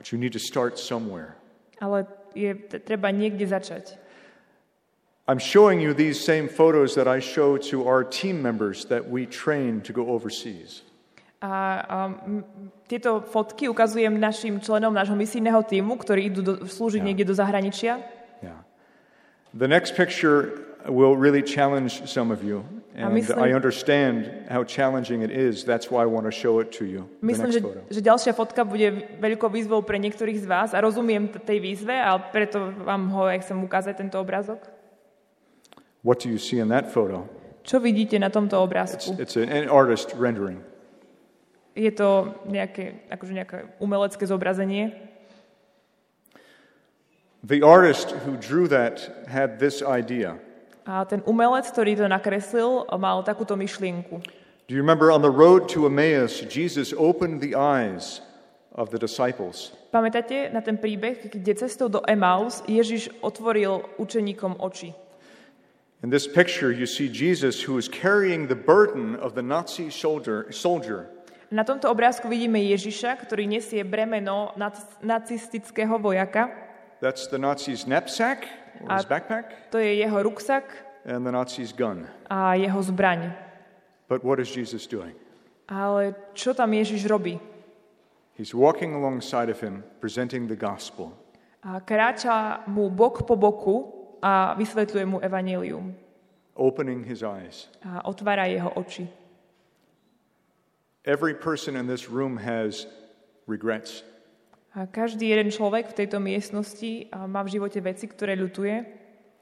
[0.00, 1.36] but you need to start somewhere.
[1.80, 4.00] ale je treba niekde začať.
[5.28, 9.26] I'm showing you these same photos that I show to our team members that we
[9.30, 10.82] train to go overseas.
[11.40, 12.44] A um,
[12.88, 17.06] tieto fotky ukazujem našim členom nášho misijného týmu, ktorí idú do, slúžiť Ja.
[17.06, 18.02] niekde do zahraničia.
[18.44, 18.60] Yeah.
[19.56, 22.64] The next picture will really challenge some of you.
[22.96, 25.62] And myslím- I understand how challenging it is.
[25.64, 27.06] That's why I want to show it to you.
[27.22, 27.80] The Myslím, next že, photo.
[27.86, 28.88] že ďalšia fotka bude
[29.22, 33.46] veľkou výzvou pre niektorých z vás a rozumiem tej výzve, ale preto vám ho aj
[33.46, 34.58] chcem ukázať, tento obrázok.
[36.02, 37.30] What do you see in that photo?
[37.62, 39.10] Čo vidíte na tomto It's, obrázku?
[39.22, 40.58] it's an, an artist rendering.
[41.78, 44.90] Je to nejaké, akože nejaké umelecké zobrazenie.
[47.46, 50.36] The artist who drew that had this idea.
[50.88, 54.20] A ten umelec, ktorý to nakreslil, mal takúto myšlienku.
[54.70, 58.22] Do you remember on the road to Emmaus, Jesus opened the eyes
[58.72, 59.74] of the disciples?
[59.90, 64.94] Pamätáte na ten príbeh, kde cestou do Emaus Ježiš otvoril učeníkom oči?
[66.00, 70.48] In this picture, you see Jesus who is carrying the burden of the Nazi soldier,
[70.48, 71.10] soldier.
[71.50, 76.46] Na tomto obrázku vidíme Ježiša, ktorý nesie bremeno nac- nacistického vojaka.
[77.02, 78.46] That's the Nazi's knapsack
[78.84, 80.64] or his backpack To je jeho ruksak
[81.04, 82.06] and the Nazi's gun.
[82.30, 83.32] a jeho zbraň.
[84.08, 85.14] But what is Jesus doing?
[85.70, 87.38] Ale čo tam Ježiš robí?
[88.34, 91.12] He's walking alongside of him, presenting the gospel.
[91.62, 93.76] A kráča mu bok po boku
[94.24, 95.92] a vysvetľuje mu evanelium.
[96.56, 97.68] opening his eyes.
[97.84, 99.08] A otvára jeho oči.
[101.04, 102.86] Every person in this room has
[103.48, 104.04] regrets.
[104.70, 108.86] A každý jeden človek v tejto miestnosti má v živote veci, ktoré ľutuje.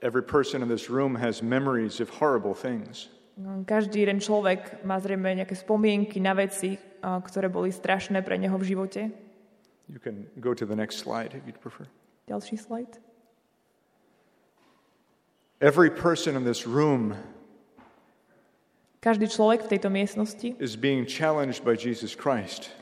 [0.01, 3.13] Every person in this room has memories of horrible things.
[3.37, 8.57] No, Každý jeden človek má zrejme nejaké spomienky na veci, ktoré boli strašné pre neho
[8.57, 9.01] v živote.
[9.89, 11.87] You can go to the next slide if you'd prefer.
[12.27, 12.99] Ďalší slajd.
[15.61, 17.19] Every person in this room
[18.99, 22.75] Každý človek v tejto miestnosti, is being challenged by Jesus Christ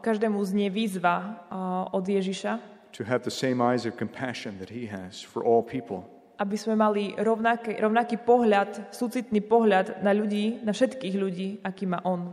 [0.00, 1.46] každému znie výzva
[1.90, 2.58] od Ježiša,
[2.90, 6.06] to have the same eyes of compassion that he has for all people.
[6.40, 12.00] aby sme mali rovnaký, rovnaký pohľad, súcitný pohľad na ľudí, na všetkých ľudí, aký má
[12.00, 12.32] on.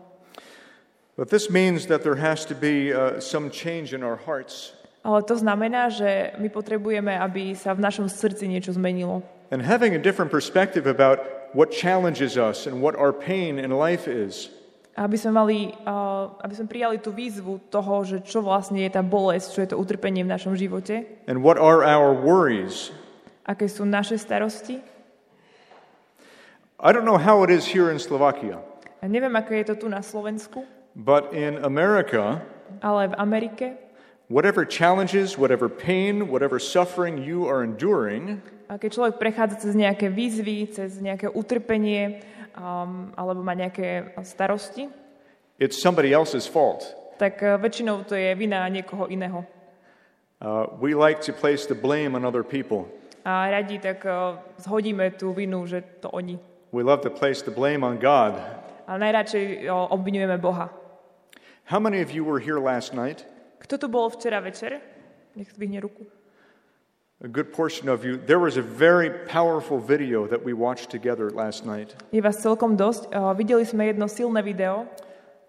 [1.20, 4.72] But this means that there has to be uh, some change in our hearts.
[5.04, 9.24] Ale to znamená, že my potrebujeme, aby sa v našom srdci niečo zmenilo.
[9.52, 11.20] And having a different perspective about
[11.52, 14.52] what challenges us and what our pain in life is.
[14.98, 19.06] Aby sme, mali, uh, aby sme prijali tú výzvu toho, že čo vlastne je tá
[19.06, 22.90] bolesť, čo je to utrpenie v našom živote, And what are our worries?
[23.48, 24.84] aké sú naše starosti.
[26.78, 28.62] I don't know how it is here in Slovakia,
[29.02, 30.66] A neviem, aké je to tu na Slovensku,
[30.98, 32.42] but in America,
[32.82, 33.68] ale v Amerike,
[34.30, 40.12] whatever challenges, whatever pain, whatever suffering you are enduring, a keď človek prechádza cez nejaké
[40.12, 42.20] výzvy, cez nejaké utrpenie
[42.58, 44.90] um, alebo má nejaké starosti,
[45.62, 46.98] it's somebody else's fault.
[47.18, 49.46] tak uh, väčšinou to je vina niekoho iného.
[50.38, 52.86] Uh, we like to place the blame on other people.
[53.26, 56.38] A radi tak uh, zhodíme tú vinu, že to oni.
[56.72, 58.38] We love to place the blame on God.
[58.86, 60.70] Ale najradšej uh, obvinujeme Boha.
[61.68, 63.26] How many of you were here last night?
[63.60, 64.80] Kto tu bol včera večer?
[65.36, 66.06] Nech zdvihne ruku.
[67.18, 68.18] A good portion of you.
[68.18, 71.98] There was a very powerful video that we watched together last night.
[72.14, 73.10] Je vás celkom dosť.
[73.10, 74.86] Uh, videli sme jedno silné video.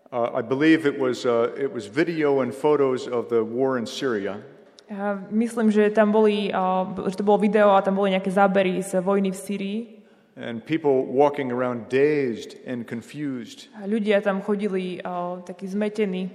[0.09, 3.85] Uh, I believe it was, uh, it was video and photos of the war in
[3.85, 4.41] Syria.
[4.89, 8.81] Ja myslím, že tam boli, uh, že to bolo video a tam boli nejaké zábery
[8.81, 9.79] z vojny v Syrii.
[10.41, 13.69] And people walking around dazed and confused.
[13.77, 16.33] A ľudia tam chodili uh, takí zmetení.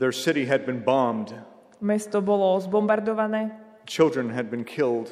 [0.00, 1.36] Their city had been bombed.
[1.84, 3.59] Mesto bolo zbombardované,
[3.90, 5.10] Children had been killed.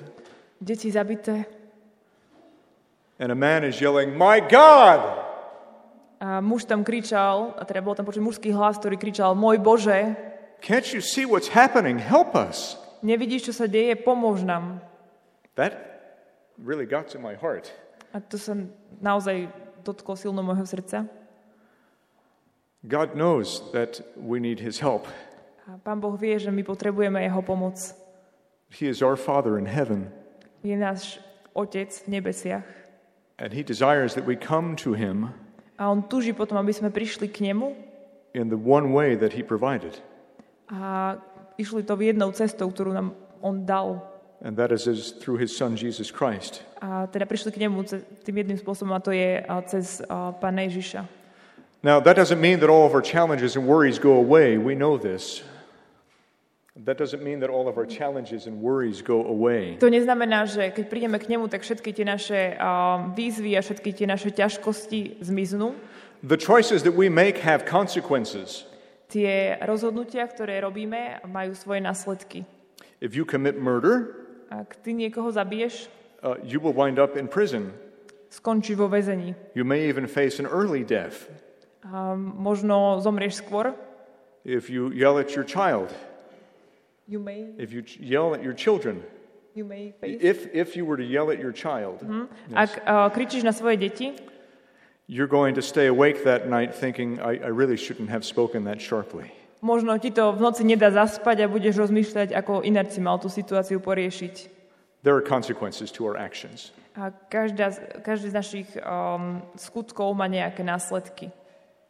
[0.62, 1.46] deti zabité.
[3.18, 5.26] And a man is yelling, My God!
[6.22, 10.14] A muž tam kričal, a teda bol tam počuť mužský hlas, ktorý kričal, môj Bože,
[10.62, 11.98] Can't you see what's happening?
[11.98, 12.78] Help us!
[13.02, 14.82] nevidíš, čo sa deje, pomôž nám.
[15.54, 15.74] That
[16.58, 17.70] really got to my heart.
[18.14, 18.54] A to sa
[19.02, 19.50] naozaj
[19.82, 21.06] dotklo silno môjho srdca.
[22.86, 25.10] God knows that we need his help.
[25.66, 27.74] A Pán Boh vie, že my potrebujeme Jeho pomoc.
[28.70, 30.12] He is our Father in heaven,
[30.62, 31.18] Je náš
[31.56, 32.66] Otec v nebesiach.
[33.38, 35.30] and he desires that we come to him
[35.78, 37.70] A On túži potom, aby sme prišli k Nemu
[38.34, 39.94] in the one way that he provided,
[40.68, 41.16] a
[41.56, 44.02] išli to v jednou cestou, ktorú nám On dal.
[44.42, 46.62] and that is, is through his Son Jesus Christ.
[46.82, 47.82] A teda prišli k Nemu
[48.26, 49.40] tým jedným spôsobom a to je
[49.70, 50.02] cez
[50.42, 51.06] Pána Ježiša.
[51.82, 54.58] Now, that doesn't mean that all of our challenges and worries go away.
[54.58, 55.46] We know this.
[59.78, 62.54] To neznamená, že keď prídeme k Nemu, tak všetky tie naše
[63.18, 65.74] výzvy a všetky tie naše ťažkosti zmiznú.
[66.22, 68.66] The choices that we make have consequences.
[69.10, 72.46] Tie rozhodnutia, ktoré robíme, majú svoje následky.
[73.02, 75.92] If you commit murder, Ak ty niekoho zabiješ,
[76.24, 77.74] uh, you will wind up in prison.
[78.30, 79.34] skončíš vo väzení.
[79.54, 81.28] You may even face an early death.
[81.84, 83.72] A možno zomrieš skôr.
[84.44, 85.92] If you yell at your child,
[87.08, 89.00] You may, if you yell at your children,
[89.56, 90.20] you may face.
[90.20, 92.04] if, if you were to yell at your child,
[92.52, 94.12] Ak uh, kričíš na svoje deti,
[95.08, 98.76] you're going to stay awake that night thinking, I, I really shouldn't have spoken that
[98.84, 99.32] sharply.
[99.64, 103.32] možno ti to v noci nedá zaspať a budeš rozmýšľať, ako ináč si mal tú
[103.32, 104.34] situáciu poriešiť.
[105.02, 106.76] There are consequences to our actions.
[106.92, 107.72] A každá,
[108.04, 111.30] každý z našich um, skutkov má nejaké následky.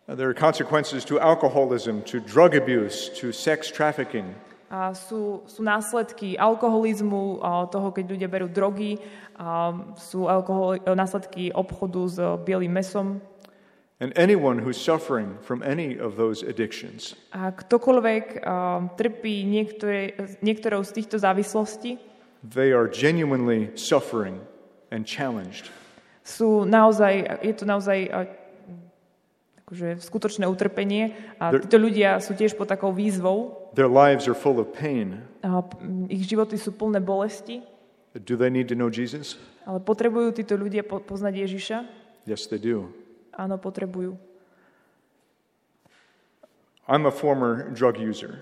[0.06, 4.32] There are consequences to alcoholism, to drug abuse, to sex trafficking.
[4.68, 7.40] A sú, sú následky alkoholizmu,
[7.72, 9.00] toho, keď ľudia berú drogy,
[9.40, 13.24] a sú alkohol, následky obchodu s bielým mesom.
[13.98, 20.86] And anyone who's suffering from any of those addictions A ktokoľvek a, trpí niektoré, niektorou
[20.86, 21.98] z týchto závislostí,
[22.46, 24.38] they are genuinely suffering
[24.94, 25.74] and challenged.
[26.28, 27.98] sú naozaj, je to naozaj
[29.64, 33.57] akože skutočné utrpenie a títo ľudia sú tiež pod takou výzvou.
[33.74, 35.22] Their lives are full of pain.
[35.44, 35.60] A,
[36.08, 37.62] ich životy sú plné bolesti,
[38.18, 39.36] Do they need to know Jesus?
[39.68, 41.76] ale potrebujú títo ľudia po, poznať Ježiša?
[42.24, 42.88] Yes, they do.
[43.36, 44.16] Áno, potrebujú.
[46.88, 48.40] I'm a former drug user.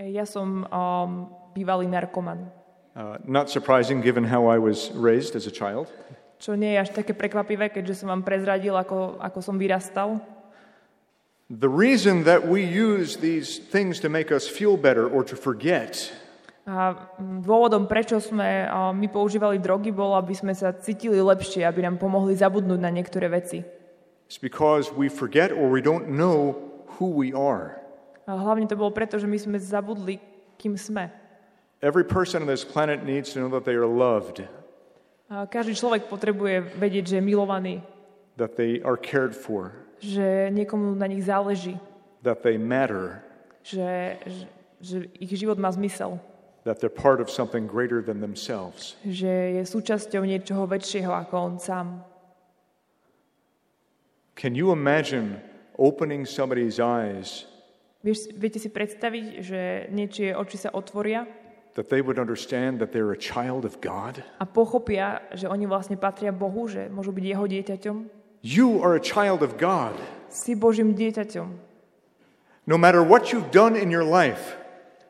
[0.00, 2.48] E, Ja som um, bývalý narkoman,
[2.90, 5.86] Uh, not surprising given how I was raised as a child.
[6.42, 10.18] čo nie je až také prekvapivé, keďže som vám prezradil, ako, ako som vyrastal.
[11.50, 16.14] The reason that we use these things to make us feel better or to forget
[16.70, 21.98] A dôvodom, prečo sme my používali drogy, bolo, aby sme sa cítili lepšie, aby nám
[21.98, 23.64] pomohli zabudnúť na niektoré veci.
[28.28, 30.22] A hlavne to bolo preto, že my sme zabudli,
[30.60, 31.10] kým sme.
[31.82, 34.44] Every person on this planet needs to know that they are loved,
[35.30, 37.82] A každý človek potrebuje vedieť, že je milovaný,
[38.38, 41.76] that they are cared for, že niekomu na nich záleží,
[42.24, 43.20] that they matter,
[43.62, 44.44] že, že,
[44.80, 46.18] že ich život má zmysel,
[46.64, 48.96] that they're part of something greater than themselves.
[49.04, 52.04] že je súčasťou niečoho väčšieho ako on sám.
[54.36, 55.40] Can you imagine
[55.76, 57.44] opening somebody's eyes
[58.00, 59.60] Vieš, viete si predstaviť, že
[59.92, 61.28] niečie oči sa otvoria
[61.76, 64.24] that they would understand that they're a child of God?
[64.40, 67.96] a pochopia, že oni vlastne patria Bohu, že môžu byť jeho dieťaťom?
[68.40, 69.92] You are a child of God.
[70.32, 71.48] Si Božím dieťaťom.
[72.64, 74.56] No matter what you've done in your life,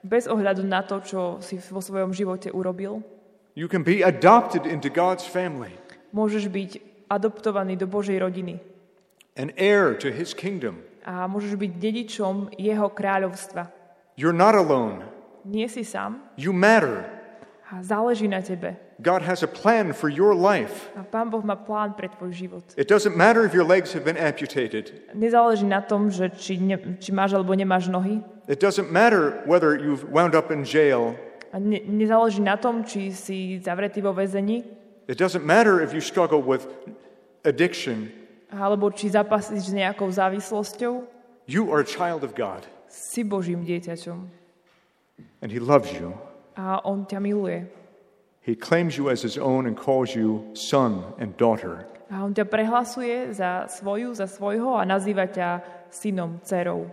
[0.01, 3.05] Bez ohľadu na to, čo si vo svojom živote urobil,
[3.53, 5.76] you can be adopted into God's family,
[6.16, 6.70] môžeš byť
[7.12, 8.59] adoptovaný do Božej rodiny
[9.37, 10.81] an heir to his kingdom.
[11.05, 13.68] a môžeš byť dedičom jeho kráľovstva.
[14.16, 15.05] You're not alone.
[15.45, 17.05] Nie si sám You matter.
[17.70, 18.81] a záleží na tebe.
[19.01, 20.93] God has a plan for your life.
[20.93, 22.65] A Pán Boh má plán pre tvoj život.
[22.77, 24.93] It doesn't matter if your legs have been amputated.
[25.17, 28.21] Nezáleží na tom, že či, ne, či máš alebo nemáš nohy.
[28.45, 31.17] It doesn't matter whether you've wound up in jail.
[31.51, 34.63] A ne, nezáleží na tom, či si zavretý vo väzení,
[35.11, 36.69] It doesn't matter if you struggle with
[37.43, 38.13] addiction.
[38.53, 41.07] alebo či zapasíš s nejakou závislosťou.
[41.49, 44.19] You are a child of God, Si Božím dieťaťom.
[45.43, 46.15] and He loves you.
[46.55, 47.80] A On ťa miluje.
[48.41, 51.84] He claims you as His own and calls you son and daughter.
[52.11, 55.62] A On ťa prehlasuje za svoju, za svojho a nazýva ťa
[55.93, 56.91] synom, dcerou.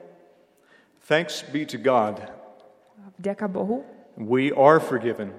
[1.07, 2.19] Thanks be to God.
[3.17, 3.81] Vďaka Bohu
[4.17, 5.31] We are forgiven.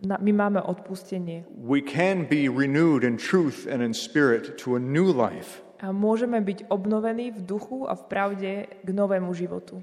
[0.00, 1.44] my máme odpustenie.
[1.54, 5.62] We can be renewed in truth and in spirit to a new life.
[5.80, 9.80] A môžeme byť obnovení v duchu a v pravde k novému životu.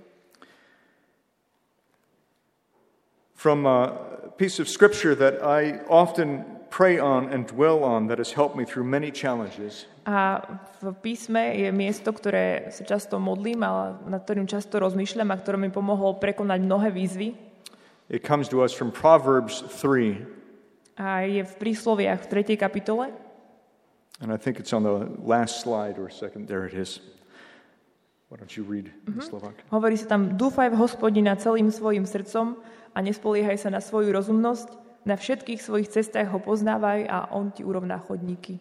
[3.38, 3.94] From a
[4.38, 8.66] piece of scripture that I often pray on and dwell on that has helped me
[8.66, 10.40] through many challenges A
[10.80, 15.60] v písme je miesto, ktoré sa často modlím a nad ktorým často rozmýšľam a ktoré
[15.60, 17.36] mi pomohlo prekonať mnohé výzvy.
[18.08, 20.24] It comes to us from Proverbs 3,
[20.96, 22.56] A je v prísloviach v 3.
[22.56, 23.12] kapitole.
[24.24, 26.48] and I think it's on the last slide or second.
[26.48, 27.04] There it is.
[28.32, 29.60] Why don't you read in Slovak?
[29.68, 32.56] Hovorí sa tam, dúfaj v hospodina celým svojim srdcom
[32.98, 34.74] a nespoliehaj sa na svoju rozumnosť,
[35.06, 38.58] na všetkých svojich cestách ho poznávaj a on ti urovná chodníky.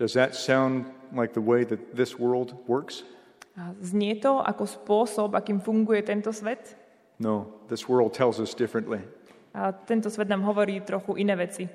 [0.00, 3.04] Does that sound like the way that this world works?
[3.52, 6.72] A znie to ako spôsob, akým funguje tento svet?
[7.20, 9.04] No, this world tells us differently.
[9.52, 11.68] A tento svet nám hovorí trochu iné veci.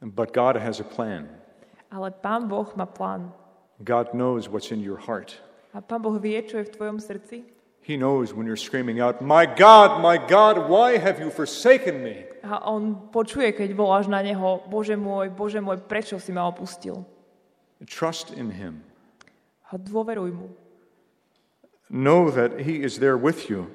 [0.00, 1.28] But God has a plan.
[1.92, 3.28] Ale Pán Boh má plán.
[3.84, 5.36] God knows what's in your heart.
[5.76, 7.44] A Pán Boh vie, čo je v tvojom srdci.
[7.84, 12.24] He knows when you're screaming out, My God, my God, why have you forsaken me?
[12.40, 17.04] A on počuje, keď voláš na neho, Bože môj, Bože môj, prečo si ma opustil?
[17.84, 18.80] Trust in Him.
[19.68, 20.48] A dôveruj mu.
[21.92, 23.68] Know that He is there with you.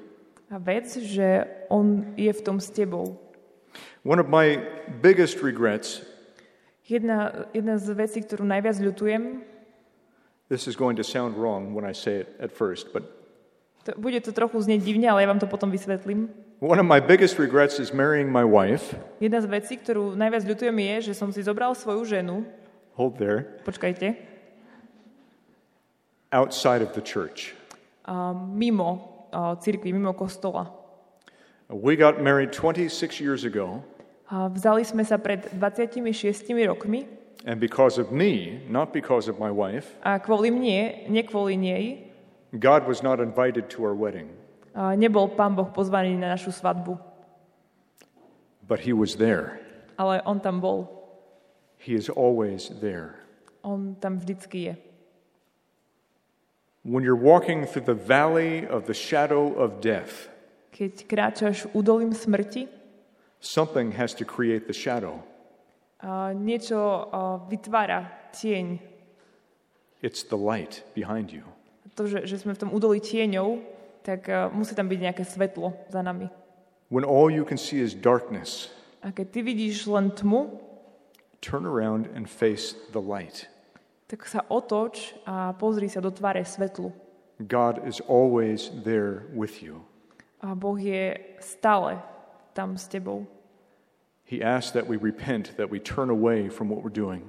[0.49, 3.13] A vec, že on je v tom s tebou.
[4.01, 4.57] One of my
[5.05, 6.01] biggest regrets,
[6.89, 9.45] Jedna, jedna z vecí, ktorú najviac ľutujem,
[10.49, 13.18] this is going to sound wrong when I say it at first, but
[13.87, 16.27] to, bude to trochu znieť divne, ale ja vám to potom vysvetlím.
[16.59, 18.91] one of my biggest regrets is marrying my wife.
[19.23, 22.43] Jedna z vecí, ktorú najviac ľutujem je, že som si zobral svoju ženu,
[22.99, 23.59] Hold there.
[23.63, 24.15] počkajte,
[26.31, 27.55] Outside of the church.
[28.05, 30.69] a mimo a, cirkvi, mimo kostola.
[31.69, 33.85] We got married 26 years ago,
[34.29, 37.05] A vzali sme sa pred 26 rokmi
[37.49, 42.08] and because of me, not because of my wife, a kvôli mne, nie kvôli nej,
[42.53, 44.29] God was not invited to our wedding,
[44.97, 46.97] nebol Pán Boh pozvaný na našu svadbu,
[48.65, 49.59] but He was there.
[49.99, 50.87] ale on tam bol.
[51.77, 53.21] He is always there.
[53.61, 54.75] On tam vždycky je.
[56.83, 60.31] When you're walking through the valley of the shadow of death,
[60.71, 62.71] Keď kráčaš údolím smrti,
[63.43, 65.19] something has to create the shadow.
[65.99, 68.79] a niečo a, vytvára tieň.
[69.99, 71.43] It's the light behind you.
[71.95, 73.59] To, že, že sme v tom údolí tieňov,
[74.03, 76.29] tak a, musí tam byť nejaké svetlo za nami.
[76.89, 80.59] When all you can see is darkness, A keď ty vidíš len tmu,
[81.39, 83.47] turn around and face the light.
[84.09, 86.91] tak sa otoč a pozri sa do tváre svetlu.
[87.45, 89.85] God is always there with you.
[90.43, 92.01] A Boh je stále
[92.51, 93.23] tam s tebou.
[94.25, 97.23] He asks that we repent, that we turn away from what we're doing.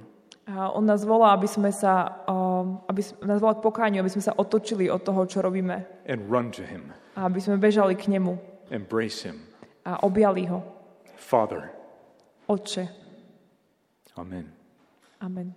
[0.49, 2.50] A on nás volá, aby sme sa, um,
[2.87, 5.85] aby s- nás volá k pokániu, aby sme sa otočili od toho, čo robíme.
[6.07, 8.37] and run to him, A aby sme bežali k nemu
[8.71, 9.41] embrace him.
[9.85, 10.63] a objali ho.
[11.15, 11.69] Father,
[12.47, 12.87] Otče.
[14.17, 14.51] Amen.
[15.21, 15.53] Amen.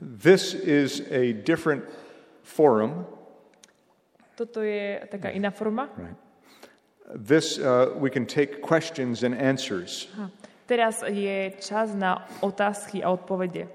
[0.00, 1.84] This is a different
[2.42, 3.06] forum.
[4.36, 5.88] Toto je taká iná forma.
[5.96, 6.18] Right.
[7.14, 10.08] This, uh, we can take questions and answers.
[10.18, 10.28] Aha.
[10.64, 13.68] Teraz je čas na otázky a odpovede.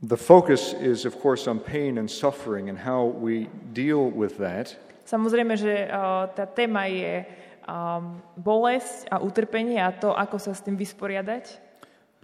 [0.00, 4.80] The focus is, of course, on pain and suffering and how we deal with that.
[5.04, 7.28] Samozrejme, že uh, tá téma je
[7.68, 11.60] um, bolesť a utrpenie a to, ako sa s tým vysporiadať.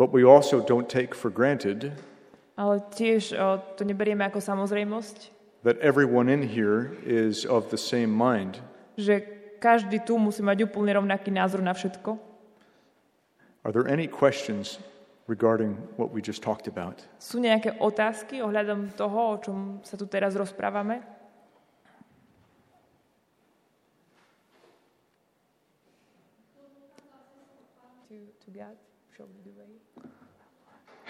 [0.01, 1.93] But we also don't take for granted
[2.57, 5.29] Ale tiež uh, to neberieme ako samozrejmosť,
[5.61, 8.65] that everyone in here is of the same mind.
[8.97, 9.21] že
[9.61, 12.17] každý tu musí mať úplne rovnaký názor na všetko.
[13.67, 14.79] Are there any questions
[15.27, 17.03] regarding what we just talked about?
[17.19, 21.03] Sú nejaké otázky ohľadom toho, o čom sa tu teraz rozprávame?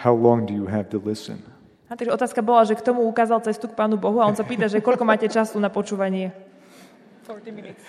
[0.00, 1.44] How long do you have to listen?
[1.92, 4.48] A takže otázka bola, že k tomu ukázal cestu k Pánu Bohu a on sa
[4.48, 6.45] pýta, že koľko máte času na počúvanie.
[7.26, 7.82] 40 minutes.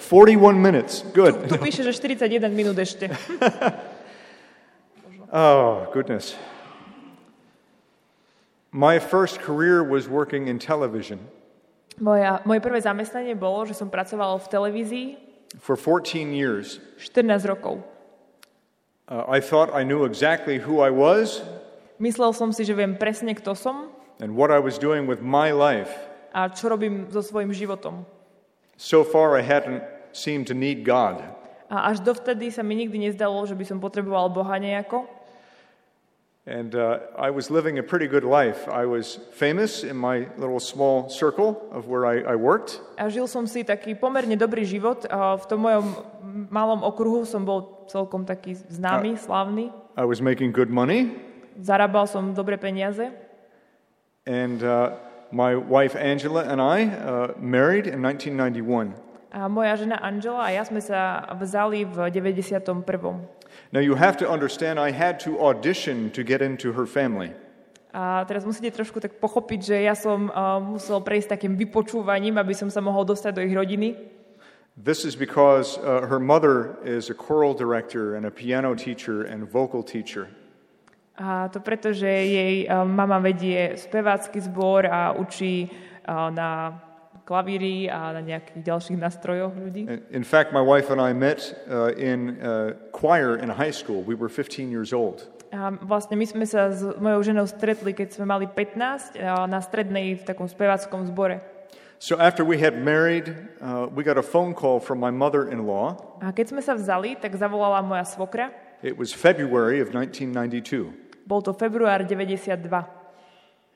[0.08, 1.04] 41 minutes.
[1.12, 1.44] Good.
[1.44, 3.12] Tu píše, že 41 minút ešte.
[5.34, 6.38] Oh, goodness.
[8.70, 11.18] My first career was working in television.
[11.98, 15.06] Moja, moje prvé zamestnanie bolo, že som pracovala v televízii
[15.58, 17.82] For 14 years, 14 rokov.
[19.10, 21.42] uh, I thought I knew exactly who I was
[21.98, 23.90] Myslel som si, že viem presne, kto som
[24.22, 25.90] and what I was doing with my life.
[26.30, 28.02] a čo robím so svojím životom.
[28.76, 29.82] So far, I hadn't
[30.14, 31.22] seemed to need God.
[31.70, 35.08] A až dovtedy sa mi nikdy nezdalo, že by som potreboval Boha nejako.
[36.44, 38.68] And uh, I was living a pretty good life.
[38.68, 42.84] I was famous in my little small circle of where I, I worked.
[43.00, 45.08] A žil som si taký pomerne dobrý život.
[45.08, 45.86] A v tom mojom
[46.52, 49.72] malom okruhu som bol celkom taký známy, slávny.
[49.96, 51.16] I was making good money.
[51.56, 53.08] Zarábal som dobre peniaze.
[54.28, 55.00] And uh,
[55.32, 58.94] my wife Angela and I uh, married in 1991.
[59.34, 62.86] A moja žena Angela a ja sme sa vzali v 91.
[63.72, 67.34] Now you have to understand, I had to audition to get into her family.
[67.94, 72.50] A teraz musíte trošku tak pochopiť, že ja som uh, musel prejsť takým vypočúvaním, aby
[72.50, 73.94] som sa mohol dostať do ich rodiny.
[74.74, 79.46] This is because uh, her mother is a choral director and a piano teacher and
[79.46, 80.26] vocal teacher.
[81.14, 86.74] A to preto, že jej uh, mama vedie spevácky zbor a učí uh, na
[87.24, 89.88] klavíri a na nejakých ďalších nástrojoch ľudí.
[90.12, 94.04] In fact, my wife and I met uh, in uh, choir in high school.
[94.04, 95.24] We were 15 years old.
[95.54, 99.62] A vlastne my sme sa s mojou ženou stretli, keď sme mali 15 uh, na
[99.62, 101.40] strednej v takom speváckom zbore.
[102.02, 106.20] So after we had married, uh, we got a phone call from my mother-in-law.
[106.20, 108.52] A keď sme sa vzali, tak zavolala moja svokra.
[108.84, 111.03] It was February of 1992.
[111.24, 112.68] Bol to február 92.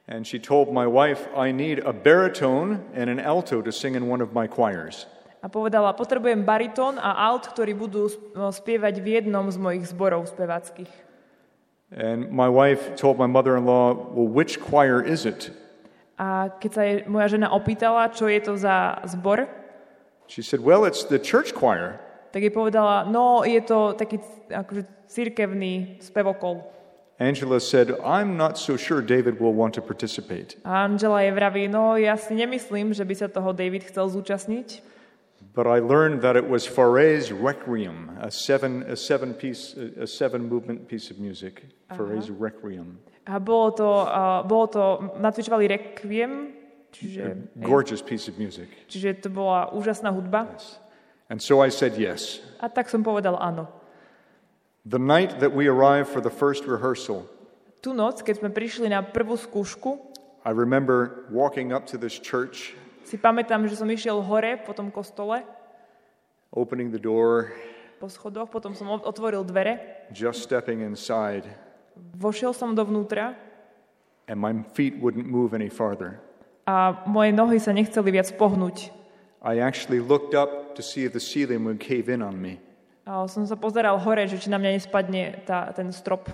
[0.09, 4.09] And she told my wife, I need a baritone and an alto to sing in
[4.09, 5.05] one of my choirs.
[5.45, 10.27] A povedala, potrebujem baritón a alt, ktorí budú no, spievať v jednom z mojich zborov
[10.33, 10.91] speváckých.
[11.95, 15.53] And my wife told my mother-in-law, well, which choir is it?
[16.19, 19.47] A keď sa jej moja žena opýtala, čo je to za zbor,
[20.29, 21.97] She said, well, it's the church choir.
[22.29, 24.21] tak jej povedala, no je to taký
[24.53, 26.61] akože, cirkevný spevokol.
[27.19, 30.55] Angela said, I'm not so sure David will want to participate.
[30.65, 34.87] A Angela je vraví, no ja si nemyslím, že by sa toho David chcel zúčastniť.
[35.55, 40.47] But I learned that it was Fauré's Requiem, a seven, a seven piece, a seven
[40.47, 41.67] movement piece of music.
[41.91, 43.03] Fauré's Requiem.
[43.27, 44.83] A bolo to, uh, bolo to
[45.19, 46.55] nacvičovali Requiem,
[46.95, 48.71] čiže, Gorgeous piece of music.
[48.87, 50.47] čiže to bola úžasná hudba.
[51.27, 52.39] And so I said yes.
[52.63, 53.67] A tak som povedal áno.
[54.89, 57.29] The night that we arrived for the first rehearsal,
[57.85, 60.01] Tú noc, keď sme prišli na prvú skúšku,
[60.49, 62.73] I remember walking up to this church,
[63.05, 65.45] si pamätám, že som išiel hore po tom kostole,
[66.57, 67.53] opening the door,
[68.01, 71.45] po schodoch, potom som otvoril dvere, just stepping inside,
[72.17, 73.37] vošiel som dovnútra
[74.25, 76.17] and my feet wouldn't move any farther.
[76.65, 78.89] a moje nohy sa nechceli viac pohnúť.
[79.45, 82.61] I actually looked up to see if the ceiling would cave in on me.
[83.09, 86.29] A som sa pozeral hore, že či na mňa nespadne tá, ten strop.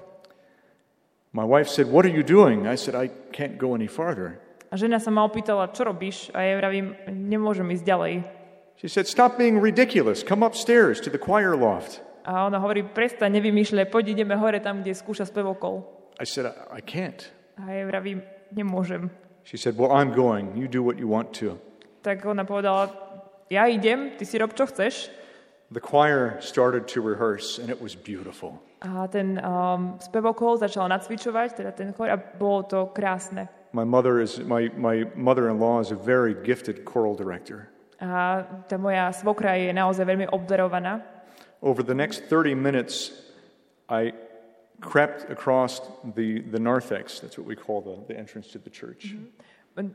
[1.31, 2.67] My wife said, What are you doing?
[2.67, 4.43] I said, I can't go any farther.
[4.71, 6.35] A žena sa ma opýtala, čo robíš?
[6.35, 8.13] A ja vravím, nemôžem ísť ďalej.
[8.83, 10.27] She said, Stop being ridiculous.
[10.27, 12.03] Come upstairs to the choir loft.
[12.27, 15.87] A ona hovorí, prestaň, nevymýšľaj, poď ideme hore tam, kde skúša spevokol.
[16.19, 17.31] I said, I can't.
[17.55, 19.15] A ja vravím, nemôžem.
[19.47, 20.59] She said, Well, I'm going.
[20.59, 21.55] You do what you want to.
[22.03, 22.91] Tak ona povedala,
[23.47, 25.23] ja idem, ty si rob, čo chceš.
[25.71, 28.61] The choir started to rehearse, and it was beautiful.
[28.85, 33.49] A ten um, spevokol začal nacvičovať, teda ten chor, a bolo to krásne.
[33.73, 37.73] My mother is my, my mother-in-law is a very gifted choral director.
[37.99, 41.01] A tá moja svokra je naozaj veľmi obdarovaná.
[41.65, 43.11] Over the next 30 minutes,
[43.89, 44.13] I
[44.85, 45.81] crept across
[46.15, 47.21] the, the narthex.
[47.21, 49.17] That's what we call the, the entrance to the church.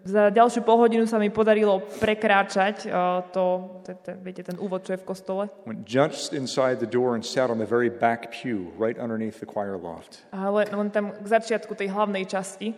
[0.04, 4.92] Za ďalšiu polhodinu sa mi podarilo prekráčať uh, to, te, te, viete, ten úvod, čo
[4.92, 5.44] je v kostole.
[5.64, 9.48] Went just inside the door and sat on the very back pew, right underneath the
[9.48, 10.28] choir loft.
[10.36, 12.76] Ale len tam k začiatku tej hlavnej časti.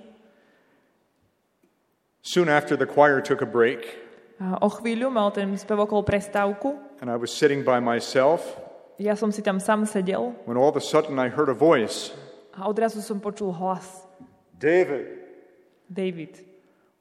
[2.22, 3.82] Soon after, the choir took a break,
[4.38, 6.78] A o chvíľu mal ten spevokol prestávku.
[7.02, 8.46] and I was sitting by myself
[9.02, 12.14] Ja som si tam sám sedel when all of a sudden I heard a voice
[12.54, 14.06] a odrazu som počul hlas.
[14.54, 15.18] David,
[15.90, 16.51] David,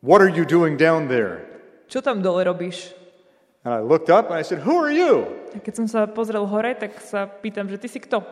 [0.01, 1.45] what are you doing down there?
[1.91, 2.93] čo tam dole robíš?
[3.65, 5.29] And I looked up and I said, Who are you?
[5.53, 8.25] A keď som sa pozrel hore, tak sa pýtam, že ty si kto?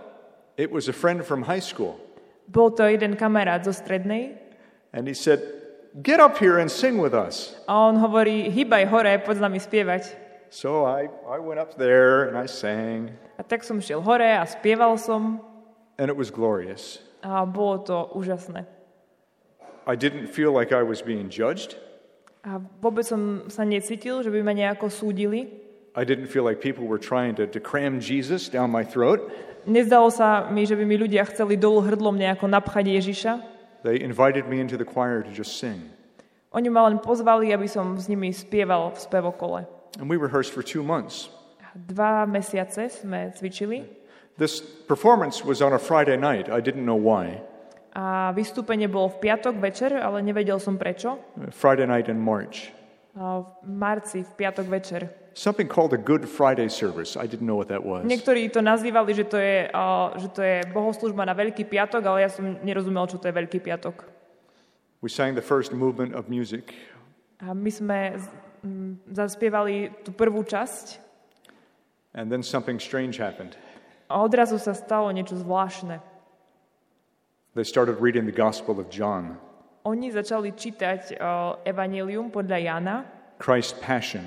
[0.56, 2.00] It was a friend from high school.
[2.48, 4.40] Bol to jeden kamarát zo strednej
[4.96, 5.44] And he said,
[6.00, 7.58] Get up here and sing with us.
[7.68, 10.02] a on hovorí, hýbaj hore, poď s nami spievať.
[10.48, 14.46] So I, I went up there and I sang, A tak som šiel hore a
[14.48, 15.44] spieval som
[16.00, 17.04] and it was glorious.
[17.20, 18.64] a bolo to úžasné.
[19.88, 21.80] I didn't feel like I was being judged.
[22.44, 25.48] A vôbec som sa necítil, že by ma nejako súdili.
[25.96, 29.24] I didn't feel like people were trying to, to cram Jesus down my throat.
[29.64, 33.32] Nezdalo sa mi, že by mi ľudia chceli dolu hrdlom nejako napchať Ježiša.
[33.82, 35.88] They invited me into the choir to just sing.
[36.52, 39.60] Oni ma len pozvali, aby som s nimi spieval v spevokole.
[39.96, 41.32] And we rehearsed for two months.
[41.72, 43.88] Dva mesiace sme cvičili
[44.38, 46.46] This performance was on a Friday night.
[46.46, 47.42] I didn't know why.
[47.98, 51.18] A vystúpenie bolo v piatok večer, ale nevedel som prečo.
[51.50, 52.70] Friday night in March.
[53.18, 55.10] A v marci, v piatok večer.
[55.34, 57.18] Something called a Good Friday service.
[57.18, 58.06] I didn't know what that was.
[58.06, 62.26] Niektorí to nazývali, že to je, a, že to je bohoslužba na Veľký piatok, ale
[62.26, 64.06] ja som nerozumel, čo to je Veľký piatok.
[65.02, 66.74] We sang the first movement of music.
[67.42, 68.18] A my sme
[68.62, 71.10] m, zaspievali tú prvú časť
[72.18, 73.54] And then something strange happened.
[74.08, 76.00] a odrazu sa stalo niečo zvláštne.
[77.58, 79.34] They started reading the Gospel of John,
[79.82, 82.96] Oni začali čítať a, Evangelium podľa Jana
[83.42, 84.22] Christ's Passion.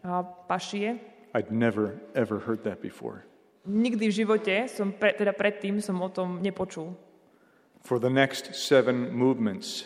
[0.00, 0.96] a Pašie.
[1.36, 3.28] I'd never, ever heard that before.
[3.68, 6.96] Nikdy v živote som, pre, teda predtým som o tom nepočul.
[7.84, 9.84] For the next seven movements,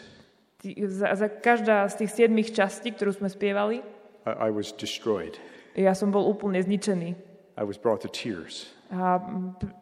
[0.63, 3.83] Za, za každá z tých siedmých častí, ktorú sme spievali,
[4.23, 5.35] I, I was destroyed.
[5.75, 7.19] ja som bol úplne zničený.
[7.59, 8.71] I was brought to tears.
[8.95, 9.19] A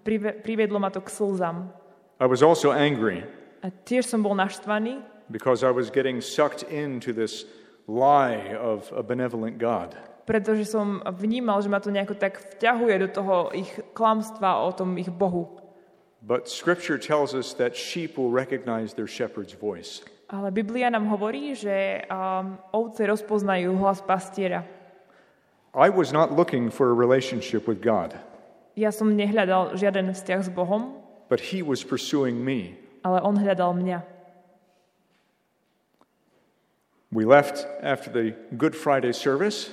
[0.00, 1.82] prive, priviedlo ma to k slzám.
[2.23, 3.27] I was also angry
[3.66, 7.47] A tiež som bol naštvaný, because I was getting sucked into this
[7.91, 9.99] lie of a benevolent God.
[10.23, 14.95] pretože som vnímal, že ma to nejako tak vťahuje do toho ich klamstva o tom
[14.95, 15.51] ich Bohu.
[16.23, 20.07] But Scripture tells us that sheep will recognize their shepherd's voice.
[20.31, 24.62] Ale Biblia nám hovorí, že um, ovce rozpoznajú hlas pastiera.
[25.75, 28.14] I was not looking for a relationship with God,
[28.73, 31.01] Ja som nehľadal žiaden vzťah s Bohom,
[31.33, 32.76] but He was pursuing me.
[33.01, 34.05] ale on hľadal mňa.
[37.12, 39.72] We left after the Good Friday service.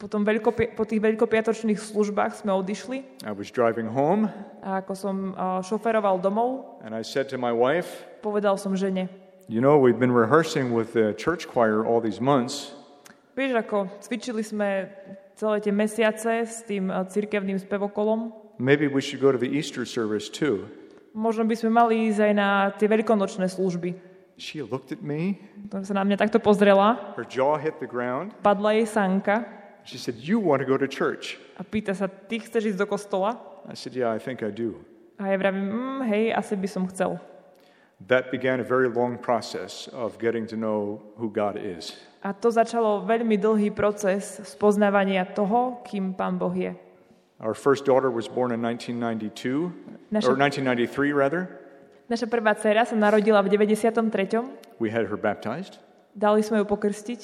[0.00, 4.28] Po, tom veľkopie, po tých veľkopiatočných službách sme odišli I was driving home,
[4.60, 9.08] a ako som uh, šoferoval domov, and I said to my wife, povedal som žene,
[9.48, 12.76] You know, we've been rehearsing with the church choir all these months,
[13.32, 14.92] vieš ako, cvičili sme
[15.34, 18.28] celé tie mesiace s tým uh, cirkevným spevokolom,
[18.60, 20.68] maybe we should go to the Easter service too.
[21.14, 23.94] Možno by sme mali ísť aj na tie veľkonočné služby.
[24.34, 25.38] She looked at me,
[25.86, 28.34] sa na mňa takto pozrela, her jaw hit the ground.
[28.42, 29.46] padla jej sanka
[29.86, 31.38] She said, You want to go to church?
[31.54, 33.38] a pýta sa, ty chceš ísť do kostola?
[33.70, 34.80] I said, Yeah, I think I do.
[35.22, 37.20] A ja vravím, mm, hej, asi by som chcel.
[38.10, 41.94] That began a very long process of getting to know who God is.
[42.26, 46.74] A to začalo veľmi dlhý proces spoznávania toho, kým Pán Boh je.
[47.40, 49.72] Our first daughter was born in 1992,
[50.10, 51.48] Naša- or 1993 rather.
[52.06, 54.78] Naša prvá dcera sa narodila v 93.
[54.78, 55.80] We had her baptized.
[56.14, 57.20] Dali sme ju pokrstiť.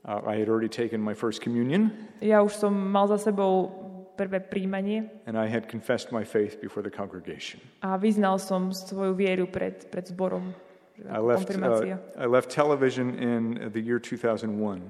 [0.00, 1.92] Uh, I had already taken my first communion,
[2.24, 3.68] Ja už som mal za sebou
[4.16, 7.60] prvé príjmanie and I had confessed my faith before the congregation.
[7.84, 10.56] a vyznal som svoju vieru pred, pred zborom.
[11.04, 14.80] I left, uh, I left television in the year 2001.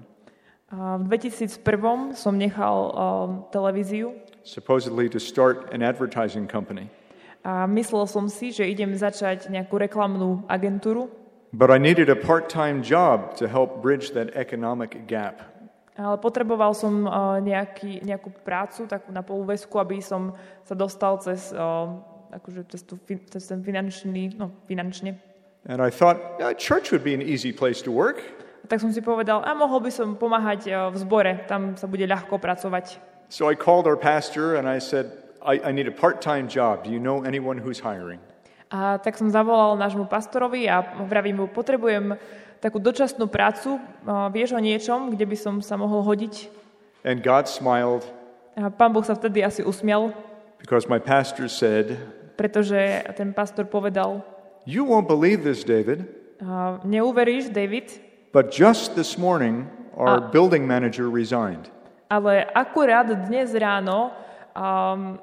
[0.71, 4.15] A v 2001 som nechal um, televíziu
[4.45, 6.89] supposedly to start an advertising company.
[7.41, 11.09] a myslel som si, že idem začať nejakú reklamnú agentúru,
[11.51, 15.43] But I needed a part time job to help bridge that economic gap.
[16.01, 20.33] ale potreboval som uh, nejaký, nejakú prácu takú na polúvesku, aby som
[20.65, 21.91] sa dostal cez, uh,
[22.33, 25.19] akože cez, tú, cez ten finančný, no finančne.
[25.69, 28.23] And I thought, yeah, church would be an easy place to work.
[28.71, 32.07] Tak som si povedal, a mohol by som pomáhať uh, v zbore, tam sa bude
[32.07, 33.10] ľahko pracovať.
[33.31, 36.83] So I called our pastor and I said, I, I need a part time job.
[36.83, 38.19] Do you know anyone who's hiring?
[38.71, 42.19] A tak som zavolal nášmu pastorovi a vravím mu, potrebujem
[42.59, 46.51] takú dočasnú prácu, a vieš o niečom, kde by som sa mohol hodiť?
[47.07, 48.03] And God smiled
[48.59, 50.11] A pán Boh sa vtedy asi usmial,
[50.59, 52.03] because my pastor said,
[52.35, 52.77] pretože
[53.15, 54.27] ten pastor povedal,
[54.67, 56.11] You won't believe this, David,
[56.43, 57.95] a neuveríš, David,
[58.35, 61.71] but just this morning, our building manager resigned.
[62.11, 64.11] Ale akurát dnes ráno
[64.51, 65.15] um,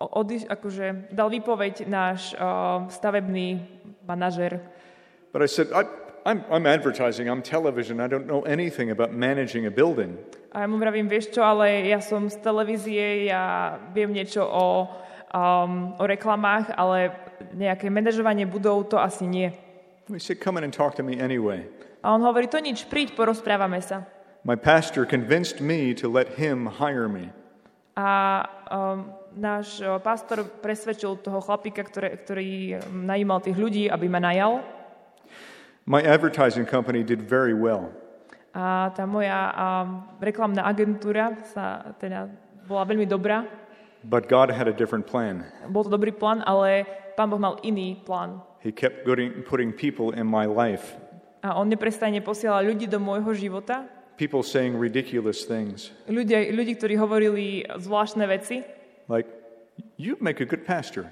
[0.00, 3.60] odiš, akože dal výpoveď náš um, stavebný
[4.08, 4.64] manažer.
[5.32, 5.84] But I said, I,
[6.24, 10.16] I'm, I'm advertising, I'm television, I don't know anything about managing a building.
[10.50, 14.88] A ja mu vravím, vieš čo, ale ja som z televízie, ja viem niečo o,
[15.30, 17.14] um, o reklamách, ale
[17.54, 19.52] nejaké manažovanie budov to asi nie.
[20.10, 21.62] He said, Come in and talk to me anyway.
[22.02, 24.08] A on hovorí, to nič, príď, porozprávame sa.
[24.44, 27.28] My pastor convinced me to let him hire me.
[27.92, 34.08] A um, náš uh, pastor presvedčil toho chlapíka, ktoré, ktorý um, najímal tých ľudí, aby
[34.08, 34.64] ma najal.
[35.84, 37.92] My advertising company did very well.
[38.56, 42.32] A tá moja um, reklamná agentúra sa teda
[42.64, 43.44] bola veľmi dobrá.
[44.00, 45.44] But God had a different plan.
[45.68, 48.40] Bol to dobrý plán, ale pán Boh mal iný plán.
[48.64, 49.04] He kept
[49.44, 50.96] putting people in my life,
[51.40, 53.88] A on neprestajne posielal ľudí do môjho života,
[54.20, 58.60] people saying ridiculous things ľudia, ľudí, ktorí hovorili zvláštne veci,
[59.08, 59.24] like,
[59.96, 61.08] You'd make a good pastor.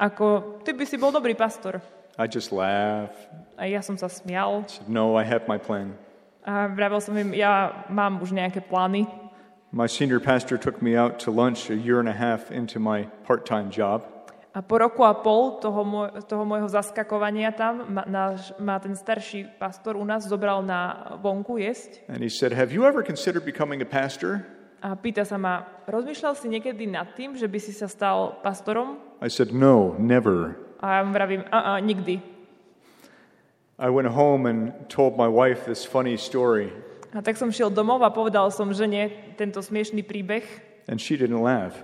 [0.00, 1.84] ako ty by si bol dobrý pastor.
[2.16, 3.28] I just laughed.
[3.60, 5.92] A ja som sa smial Said, no, I have my plan.
[6.48, 9.04] a vravel som im, ja mám už nejaké plány.
[9.74, 13.04] My senior pastor took me out to lunch a year and a half into my
[13.28, 14.08] part-time job.
[14.56, 18.96] A po roku a pol toho, môj, toho môjho zaskakovania tam ma, náš, ma ten
[18.96, 23.44] starší pastor u nás zobral na vonku jesť And he said, have you ever considered
[23.44, 24.48] becoming a pastor?
[24.80, 28.96] a pýta sa ma, rozmýšľal si niekedy nad tým, že by si sa stal pastorom?
[29.20, 30.56] I said, no, never.
[30.80, 32.24] A ja mu vravím, a, a nikdy.
[33.76, 36.72] I went home and told my wife this funny story,
[37.12, 40.44] A tak som šiel domov a povedal som žene tento smiešný príbeh
[40.88, 41.76] and she didn't laugh.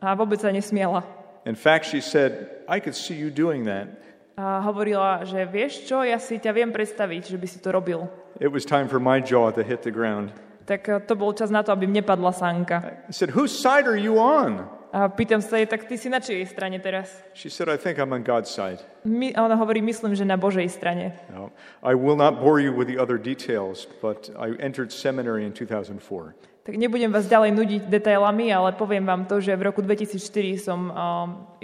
[0.00, 1.17] a vôbec sa nesmiala.
[1.48, 3.88] In fact, she said, I could see you doing that.
[4.36, 8.04] A hovorila, že vieš čo, ja si ťa viem predstaviť, že by si to robil.
[8.36, 10.30] It was time for my jaw to hit the ground.
[10.68, 13.08] Tak eh, to bol čas na to, aby mne padla sánka.
[13.08, 14.68] I said, Whose side are you on?
[14.92, 17.12] A pýtam sa jej, tak ty si na čijej strane teraz?
[17.32, 18.84] She said, I think I'm on God's side.
[19.08, 21.16] My, a ona hovorí, myslím, že na Božej strane.
[21.32, 21.48] No,
[21.80, 26.36] I will not bore you with the other details, but I entered seminary in 2004.
[26.68, 30.20] Tak nebudem vás ďalej nudiť detailami, ale poviem vám to, že v roku 2004
[30.60, 30.92] som um,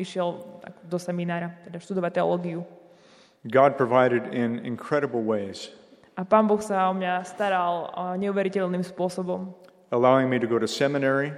[0.00, 0.40] išiel
[0.80, 2.64] do seminára, teda študovať teológiu.
[3.44, 5.68] God provided in incredible ways,
[6.16, 9.52] A pán Boh sa o mňa staral uh, neuveriteľným spôsobom.
[9.92, 11.36] allowing me to go to seminary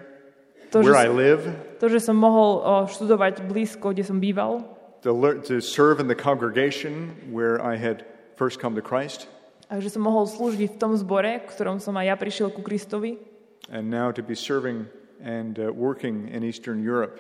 [0.71, 1.51] To, where I live,
[1.83, 4.63] to, že som mohol uh, študovať blízko, kde som býval,
[5.03, 5.11] to,
[5.43, 8.07] to serve in the congregation where I had
[8.39, 9.27] first come to Christ,
[9.67, 12.63] a že som mohol slúžiť v tom zbore, v ktorom som aj ja prišiel ku
[12.63, 13.35] Kristovi,
[13.71, 14.87] and now to be serving
[15.23, 17.19] and uh, working in Eastern Europe,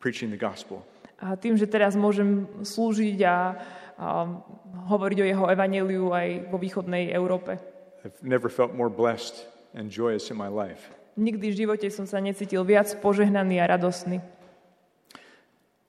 [0.00, 0.82] preaching the gospel.
[1.16, 3.56] A tým, že teraz môžem slúžiť a,
[3.96, 4.08] a
[4.92, 7.56] hovoriť o jeho evaneliu aj vo východnej Európe.
[8.04, 10.92] I've never felt more blessed and joyous in my life.
[11.16, 14.20] Nikdy v živote som sa necítil viac požehnaný a radosný.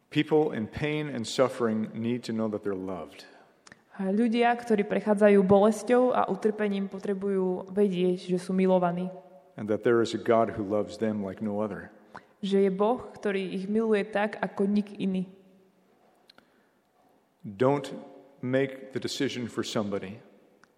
[0.08, 3.28] People in pain and suffering need to know that they're loved.
[4.00, 9.12] A ľudia, ktorí prechádzajú bolesťou a utrpením, potrebujú vedieť, že sú milovaní.
[9.58, 11.90] And that there is a God who loves them like no other.
[12.46, 15.26] Že je Boh, ktorý ich miluje tak, ako nik iný.
[17.42, 17.90] Don't
[18.46, 20.22] make the decision for somebody.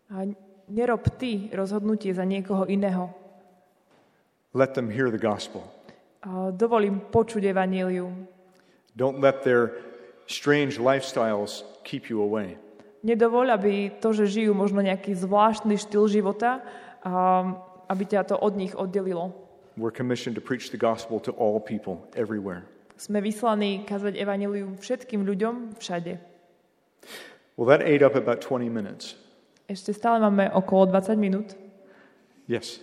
[0.07, 0.23] A
[0.71, 3.11] nerob ty rozhodnutie za niekoho iného.
[4.55, 5.67] Let them hear the gospel.
[6.23, 8.25] A dovolím počuť evanílium.
[8.95, 9.75] Don't let their
[10.25, 12.55] strange lifestyles keep you away.
[13.03, 16.59] Nedovol, aby to, že žijú možno nejaký zvláštny štýl života,
[16.99, 17.11] a
[17.89, 19.33] aby ťa to od nich oddelilo.
[19.75, 22.63] We're commissioned to preach the gospel to all people everywhere.
[22.99, 26.19] Sme vyslaní kazať evanílium všetkým ľuďom všade.
[27.55, 29.15] Well, that ate up about 20 minutes.
[29.69, 31.55] Ešte stále máme okolo 20 minút.
[32.49, 32.81] Yes.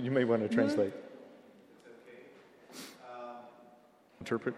[0.00, 0.94] You may want to translate.
[4.20, 4.54] Interpret.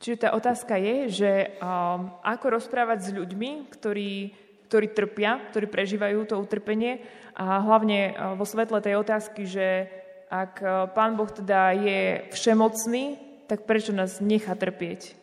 [0.00, 4.32] Čiže tá otázka je, že um, ako rozprávať s ľuďmi, ktorí,
[4.70, 7.02] ktorí trpia, ktorí prežívajú to utrpenie
[7.34, 9.90] a hlavne uh, vo svetle tej otázky, že
[10.30, 13.18] ak uh, Pán Boh teda je všemocný,
[13.50, 15.18] tak prečo nás nechá trpieť?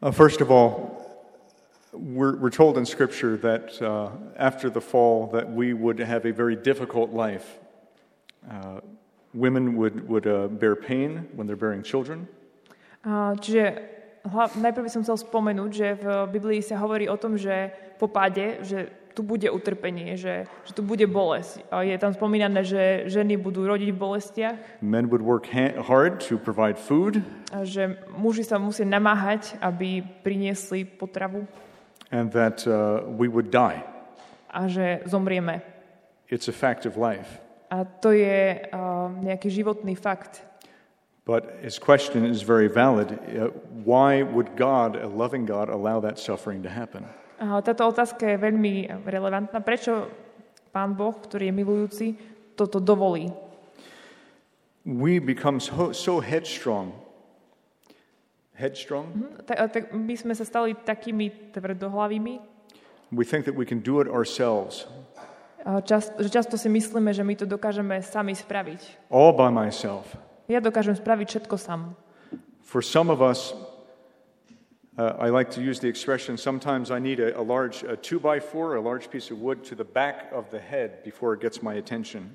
[0.00, 0.96] Uh, first of all,
[1.92, 4.08] we're, we're told in Scripture that uh,
[4.40, 7.60] after the fall that we would have a very difficult life.
[8.48, 8.80] Uh,
[9.36, 10.24] women would, would
[10.56, 12.24] bear pain when they're bearing children.
[13.04, 13.97] Čiže
[14.28, 18.06] hla, najprv by som chcel spomenúť, že v Biblii sa hovorí o tom, že po
[18.06, 21.66] páde, že tu bude utrpenie, že, že tu bude bolesť.
[21.82, 26.38] Je tam spomínané, že ženy budú rodiť v bolestiach, Men would work ha- hard to
[26.38, 27.18] provide food,
[27.50, 31.42] a že muži sa musia namáhať, aby priniesli potravu
[32.10, 33.82] and that uh, we would die.
[34.48, 35.60] a že zomrieme.
[36.28, 37.40] It's a fact of life.
[37.68, 40.40] A to je uh, nejaký životný fakt.
[41.28, 43.12] But his question is very valid.
[43.12, 43.52] Uh,
[43.84, 47.04] why would God, a loving God, allow that suffering to happen?
[47.36, 49.60] Táto otázka je veľmi relevantná.
[49.60, 50.08] Prečo
[50.72, 52.06] Pán Boh, ktorý je milujúci,
[52.56, 53.28] toto dovolí?
[54.88, 56.96] We become so, so headstrong.
[58.56, 59.36] Headstrong?
[59.44, 62.56] Tak, tak my sme sa stali takými tvrdohlavými,
[63.08, 64.84] We think that we can do it ourselves,
[65.64, 69.08] a čas, že často si myslíme, že my to dokážeme sami spraviť.
[69.08, 70.12] all by myself.
[70.48, 71.92] Ja dokážem spraviť všetko sám.
[72.64, 73.52] For some of us,
[74.96, 78.16] uh, I like to use the expression sometimes I need a, a large a two
[78.16, 81.44] by four, a large piece of wood to the back of the head before it
[81.44, 82.32] gets my attention.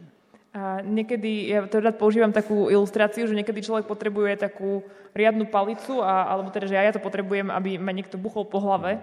[0.54, 4.86] A niekedy, ja to rád používam takú ilustráciu, že niekedy človek potrebuje takú
[5.18, 8.62] riadnu palicu, a, alebo teda, že ja, ja to potrebujem, aby ma niekto buchol po
[8.62, 9.02] hlave.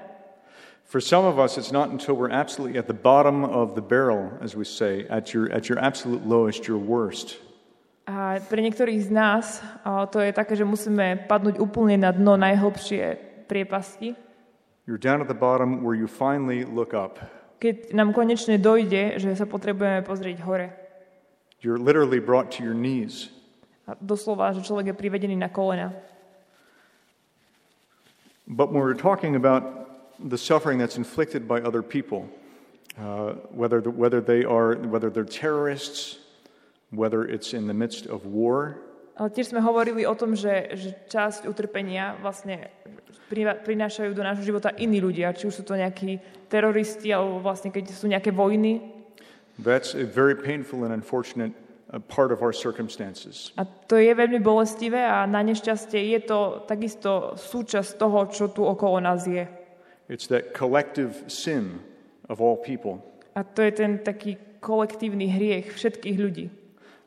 [0.86, 4.30] For some of us, it's not until we're absolutely at the bottom of the barrel,
[4.38, 7.42] as we say, at your, at your absolute lowest, your worst,
[8.10, 9.62] A pre niektorých z nás
[10.10, 13.14] to je také, že musíme padnúť úplne na dno najhlbšie
[13.46, 14.18] priepasti.
[14.90, 17.22] You're down at the bottom where you finally look up.
[17.62, 20.74] Keď nám konečne dojde, že sa potrebujeme pozrieť hore.
[21.62, 23.30] You're literally brought to your knees.
[23.86, 25.94] A doslova, že človek je privedený na kolena.
[28.50, 29.62] But when we're talking about
[30.18, 32.26] the suffering that's inflicted by other people,
[32.98, 36.18] uh, whether, the, whether they are, whether they're terrorists,
[36.90, 38.78] whether it's in the midst of war,
[39.20, 42.72] Ale tiež sme hovorili o tom, že, že časť utrpenia vlastne
[43.68, 46.16] prinášajú do nášho života iní ľudia, či už sú to nejakí
[46.48, 48.80] teroristi, alebo vlastne keď sú nejaké vojny.
[49.60, 51.52] that's a very painful and unfortunate
[51.92, 53.52] uh, part of our circumstances.
[53.60, 58.64] A to je veľmi bolestivé a na nešťastie je to takisto súčasť toho, čo tu
[58.64, 59.44] okolo nás je.
[60.08, 61.84] It's that collective sin
[62.32, 63.04] of all people.
[63.36, 66.59] A to je ten taký kolektívny hriech všetkých ľudí.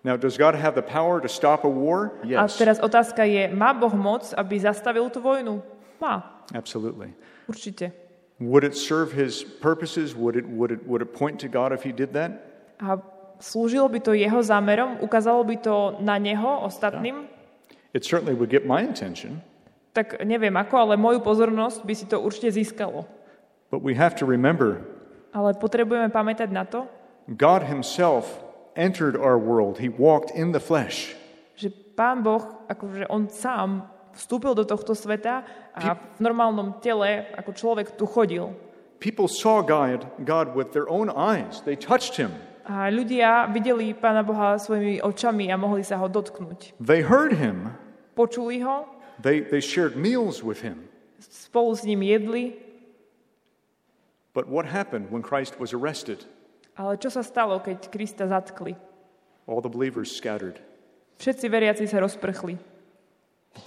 [0.04, 2.20] Now, does God have the power to stop a war?
[2.24, 5.64] A Yes, teraz otázka je, má Boh moc, aby zastavil tú vojnu?
[6.04, 7.16] Má, absolutely.
[7.48, 7.96] určite.
[8.44, 10.12] Would it serve his purposes?
[10.12, 12.36] Would it, would, it, would it point to God if he did that?
[12.84, 13.00] A
[13.40, 17.32] slúžilo by to jeho zámerom, ukázalo by to na neho, ostatným,
[17.96, 19.40] It certainly would get my attention,
[19.96, 23.08] tak neviem ako, ale moju pozornosť by si to určite získalo.
[23.72, 24.84] but we have to remember
[25.32, 26.90] Ale potrebujeme pamätať na to,
[27.40, 28.43] God himself
[28.76, 29.80] entered our world.
[29.80, 31.16] He walked in the flesh.
[31.54, 33.86] že Pán Boh, akože On sám
[34.18, 38.50] vstúpil do tohto sveta a v normálnom tele, ako človek tu chodil.
[38.98, 41.62] People saw God, God with their own eyes.
[41.66, 42.34] They touched him.
[42.64, 46.80] A ľudia videli Pána Boha svojimi očami a mohli sa ho dotknúť.
[46.80, 47.76] They heard him.
[48.16, 48.88] Počuli ho,
[49.22, 50.90] They, they shared meals with him.
[51.22, 52.58] spolu s ním jedli,
[54.34, 56.26] But what happened when Christ was arrested?
[56.74, 58.74] Ale čo sa stalo, keď Krista zatkli?
[59.46, 60.58] All the believers scattered.
[61.20, 62.58] Všetci veriaci sa rozprchli.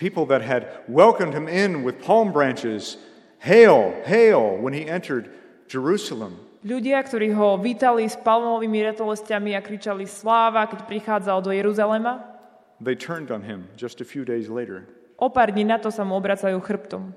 [0.03, 2.99] People that had welcomed him in with palm branches,
[3.39, 5.31] hail, hail, when he entered
[5.71, 6.43] Jerusalem.
[6.67, 12.35] Ľudia, ktorí ho vítali s palmovými retolestiami a kričali sláva, keď prichádzal do Jeruzalema,
[12.83, 14.85] They turned on him just a few days later.
[15.17, 17.15] o pár dní na to sa mu obracajú chrbtom.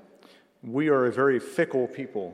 [0.62, 2.32] We are a very fickle people.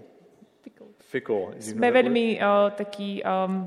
[1.17, 1.57] Fickle.
[1.57, 3.65] Sme veľmi uh, takí um,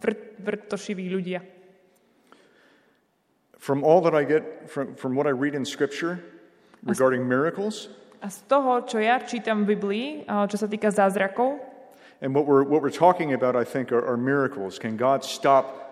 [0.00, 1.44] vrt, vrtošiví ľudia.
[3.60, 6.22] From all that I get, from, from what I read in Scripture
[6.86, 7.92] regarding miracles,
[8.24, 11.60] A z toho, čo ja čítam v Biblii, uh, čo sa týka zázrakov,
[12.24, 14.80] and what we're, what we're talking about, I think, are, are miracles.
[14.80, 15.84] Can God stop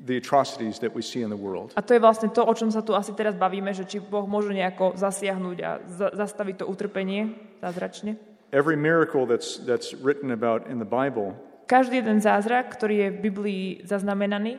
[0.00, 1.76] the atrocities that we see in the world?
[1.76, 4.24] a to je vlastne to, o čom sa tu asi teraz bavíme, že či Boh
[4.24, 8.29] môže nejako zasiahnuť a za- zastaviť to utrpenie zázračne.
[8.52, 11.38] Every miracle that's, that's written about in the Bible
[11.70, 14.58] Každý jeden zázrak, ktorý je v Biblii zaznamenaný,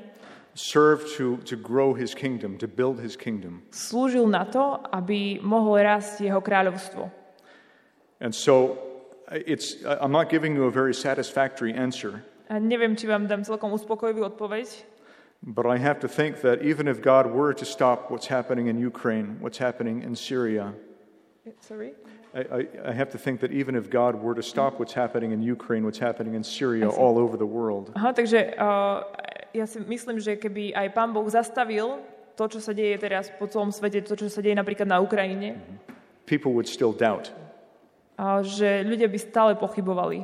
[0.56, 3.68] served to, to grow his kingdom, to build his kingdom.
[3.76, 7.12] slúžil na to, aby mohol rásť jeho kráľovstvo.
[8.24, 8.80] And so
[9.28, 13.76] it's, I'm not giving you a very satisfactory answer, A neviem, či vám dám celkom
[13.76, 14.88] uspokojivú odpoveď,
[15.44, 18.80] but I have to think that even if God were to stop what's happening in
[18.80, 20.72] Ukraine, what's happening in Syria,
[21.60, 21.92] Sorry?
[22.34, 25.44] I, I, have to think that even if God were to stop what's happening in
[25.44, 29.04] Ukraine, what's happening in Syria, all over the world, Aha, takže uh,
[29.52, 32.00] ja si myslím, že keby aj Pán Boh zastavil
[32.40, 35.60] to, čo sa deje teraz po celom svete, to, čo sa deje napríklad na Ukrajine,
[36.24, 37.36] people would still doubt.
[38.22, 40.24] a že ľudia by stále pochybovali.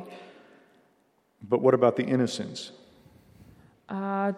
[1.44, 2.72] But what about the innocents?
[3.90, 4.32] A,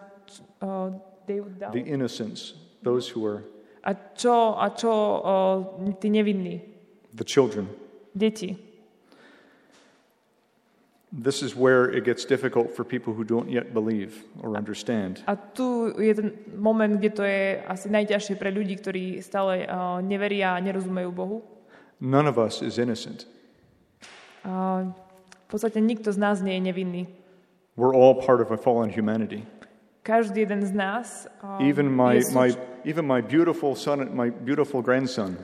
[0.59, 0.89] uh,
[1.23, 1.71] they would doubt.
[1.71, 3.47] The innocents, those who are
[3.81, 5.57] a čo, a čo uh,
[5.97, 6.70] tí nevinní,
[7.15, 7.67] the children.
[8.15, 8.57] deti?
[11.11, 15.19] This is where it gets difficult for people who don't yet believe or understand.
[15.27, 19.99] A tu je ten moment, kde to je asi najťažšie pre ľudí, ktorí stále uh,
[19.99, 21.43] neveria a nerozumejú Bohu.
[21.99, 23.27] None of us is innocent.
[24.47, 27.03] A v podstate nikto z nás nie je nevinný.
[27.75, 29.43] We're all part of a fallen humanity.
[30.01, 32.47] Každý jeden z nás uh, Even my, je, súč- my,
[32.89, 35.37] even my beautiful son, my beautiful grandson,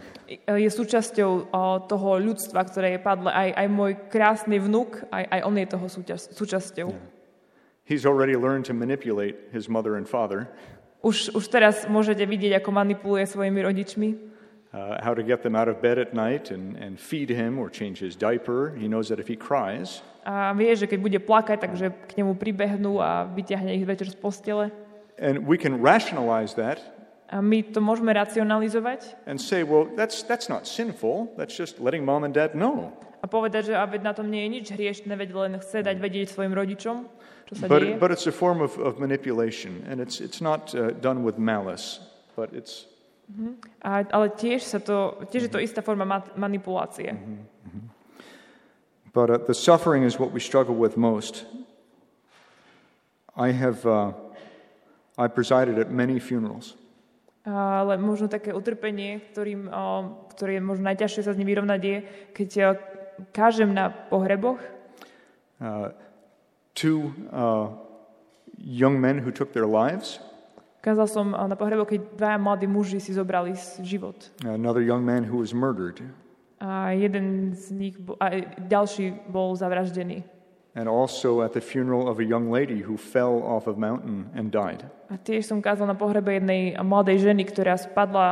[0.49, 3.29] je súčasťou uh, toho ľudstva, ktoré je padlé.
[3.29, 6.89] Aj, aj môj krásny vnuk, aj, aj on je toho súčas, súčasťou.
[7.85, 10.49] he's already learned to manipulate his mother and father,
[11.05, 14.09] Už, už teraz môžete vidieť, ako manipuluje svojimi rodičmi.
[14.73, 17.69] uh, how to get them out of bed at night and, and feed him or
[17.69, 18.73] change his diaper.
[18.73, 22.35] He knows that if he cries, A vie, že keď bude plakať, takže k nemu
[22.35, 24.67] pribehnú a vyťahne ich večer z postele.
[25.15, 26.77] and we can rationalize that
[27.31, 31.31] A my to môžeme racionalizovať and say, well, that's, that's not sinful.
[31.39, 32.91] That's just letting mom and dad know.
[33.19, 36.27] a povedať, že a na tom nie je nič hriešne, veď len chce dať vedieť
[36.31, 36.95] svojim rodičom.
[37.47, 37.95] čo sa But, deje.
[37.99, 42.03] but it's a form of, of manipulation, and it's, it's not uh, done with malice,
[42.35, 42.85] but it's,
[43.83, 47.11] A, ale tiež, sa to, tiež je to istá forma ma- manipulácie.
[49.17, 51.49] But uh, the suffering is what we struggle with most.
[53.33, 54.13] I have uh,
[55.17, 56.77] I presided at many funerals,
[57.47, 59.71] Ale možno také utrpenie, ktorým,
[60.35, 61.97] ktoré je možno najťažšie sa s ním vyrovnať, je,
[62.35, 62.49] keď
[63.31, 64.59] kážem na pohreboch.
[65.63, 65.89] uh,
[66.75, 67.73] two uh,
[68.59, 70.21] young men who took their lives,
[70.83, 74.29] Kázal som na pohreboch, keď dvaja mladí muži si zobrali život.
[74.45, 76.03] another young man who was murdered,
[76.57, 80.25] A jeden z nich, a ďalší bol zavraždený.
[80.77, 84.51] and also at the funeral of a young lady who fell off a mountain and
[84.53, 84.85] died.
[85.09, 88.29] A tiež som kázal na pohrebe jednej mladej ženy, ktorá spadla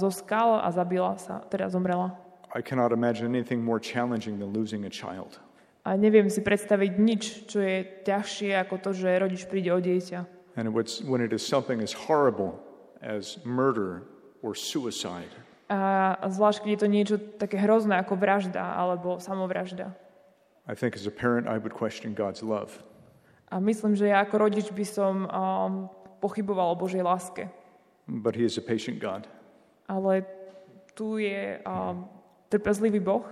[0.00, 2.16] zo skal a zabila sa, teda zomrela.
[2.56, 5.36] I cannot imagine anything more challenging than losing a child.
[5.84, 10.24] A neviem si predstaviť nič, čo je ťažšie ako to, že rodič príde o dieťa.
[10.56, 12.56] And it was, when it is something as horrible
[13.04, 14.08] as murder
[14.40, 15.32] or suicide,
[15.72, 19.96] A zvlášť, keď je to niečo také hrozné ako vražda alebo samovražda.
[20.68, 22.84] I think as a parent I would question God's love.
[23.48, 25.72] A myslím, že ja ako rodič by som um,
[26.20, 27.48] pochyboval o Božej láske.
[28.04, 29.24] But He is a patient God.
[29.88, 30.28] Ale
[30.92, 32.04] tu je um,
[32.52, 33.24] trpezlivý Boh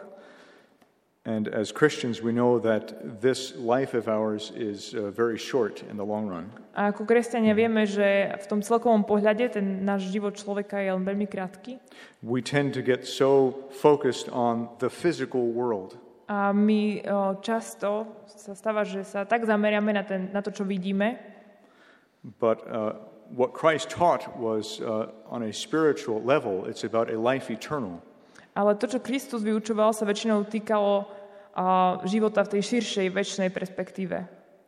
[1.29, 5.97] And as Christians, we know that this life of ours is uh, very short in
[6.01, 6.49] the long run.
[6.73, 11.05] a ako kresťania vieme, že v tom celkovom pohľade ten náš život človeka je len
[11.05, 11.77] veľmi krátky.
[12.25, 16.01] We tend to get so focused on the physical world
[16.31, 17.03] A my
[17.43, 21.19] často sa stáva, že sa tak zameriame na, ten, na to, čo vidíme,
[22.39, 22.93] But uh,
[23.33, 28.03] what Christ taught was uh, on a spiritual level, it's about a life eternal.
[28.55, 31.07] Ale to, čo Kristus vyučoval, sa väčšinou týkalo
[32.07, 34.17] života v tej širšej, väčšnej perspektíve.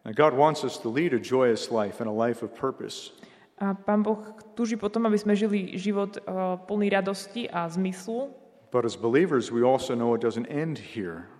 [0.02, 3.14] Now, God wants us to lead a joyous life and a life of purpose.
[3.62, 4.18] A Pán Boh
[4.58, 6.18] túži potom, aby sme žili život
[6.66, 8.34] plný radosti a zmyslu.
[8.74, 11.30] But as believers, we also know it doesn't end here.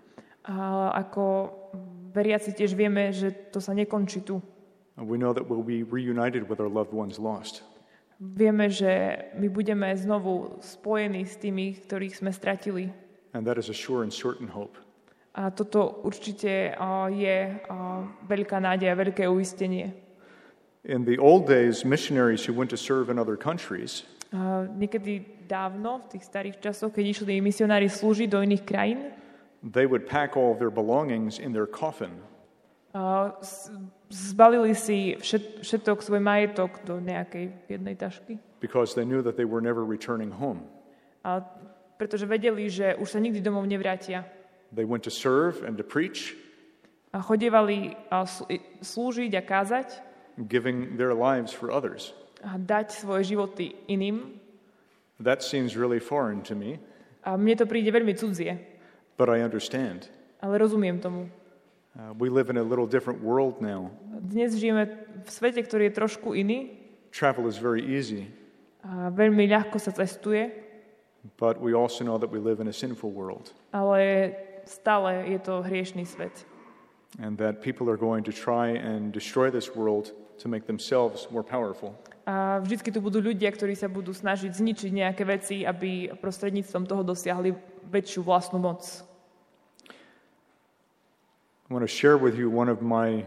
[0.47, 1.51] A ako
[2.15, 4.39] veriaci tiež vieme, že to sa nekončí tu.
[4.95, 7.67] And We know that we'll be reunited with our loved ones lost.
[8.23, 12.95] Vieme, že my budeme znovu spojení s tými, ktorých sme stratili.
[13.35, 14.79] And that is a sure and certain hope.
[15.35, 16.77] A toto určite
[17.11, 17.37] je
[18.29, 19.91] veľká nádej a veľké uistenie.
[20.87, 26.01] In the old days, missionaries who went to serve in other countries, A, niekedy dávno,
[26.09, 29.13] v tých starých časoch, keď išli misionári slúžiť do iných krajín,
[29.61, 32.17] they would pack all their belongings in their coffin
[34.09, 38.37] zbalili si všet, všetok svoj majetok do nejakej jednej tašky.
[38.61, 40.63] because they knew that they were never returning home.
[41.25, 41.43] A,
[41.99, 44.23] pretože vedeli, že už sa nikdy domov nevrátia.
[44.71, 46.37] They went to serve and to preach,
[47.13, 48.25] A chodievali a
[48.81, 49.89] slúžiť a kázať
[50.49, 52.17] giving their lives for others.
[52.41, 54.41] a dať svoje životy iným.
[55.21, 56.81] That seems really foreign to me,
[57.23, 58.59] A mne to príde veľmi cudzie,
[59.21, 60.09] but I understand.
[60.41, 61.29] ale rozumiem tomu.
[61.93, 63.93] Uh, we live in a little different world now.
[64.17, 64.89] Dnes žijeme
[65.25, 66.73] v svete, ktorý je trošku iný
[67.13, 68.33] Travel is very easy,
[68.81, 70.49] a veľmi ľahko sa cestuje,
[71.37, 74.33] but we also know that we live in a sinful world ale
[74.65, 76.33] stále je to hriešný svet.
[77.21, 81.45] and that people are going to try and destroy this world to make themselves more
[81.45, 81.93] powerful.
[82.25, 87.03] A vždycky tu budú ľudia, ktorí sa budú snažiť zničiť nejaké veci, aby prostredníctvom toho
[87.05, 87.53] dosiahli
[87.91, 88.81] väčšiu vlastnú moc.
[91.73, 93.25] I want to share with you one of my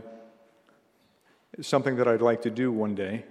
[1.66, 3.26] something that I'd like to do one day.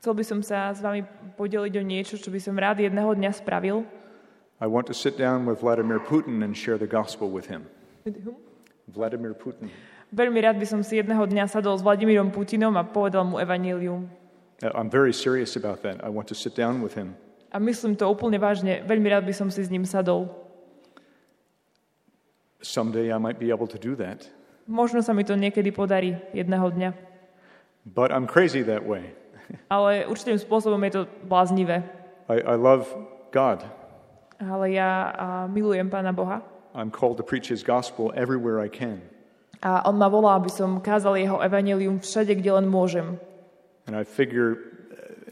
[0.00, 1.04] Chcel by som sa s vami
[1.36, 3.84] podeliť o niečo, čo by som rád jedného dňa spravil.
[4.56, 7.68] I want to sit down with Vladimir Putin and share the gospel with him.
[8.88, 9.68] Vladimir Putin.
[10.16, 14.08] Veľmi rád by som si jedného dňa sadol s Vladimírom Putinom a povedal mu evanílium.
[14.64, 16.00] Uh, I'm very serious about that.
[16.00, 17.20] I want to sit down with him.
[17.52, 18.80] A myslím to úplne vážne.
[18.80, 20.32] Veľmi rád by som si s ním sadol.
[22.62, 24.30] Someday I might be able to do that.
[24.70, 26.90] Možno sa mi to niekedy podarí jedného dňa.
[27.82, 29.10] But I'm crazy that way.
[29.66, 31.82] Ale určitým spôsobom je to bláznivé.
[32.30, 32.86] I, I love
[33.34, 33.66] God.
[34.38, 35.10] Ale ja
[35.50, 36.46] milujem Pána Boha.
[36.72, 39.02] I'm called to preach his gospel everywhere I can.
[39.62, 43.18] A on ma volá, aby som kázal jeho evanílium všade, kde len môžem.
[43.90, 44.71] And I figure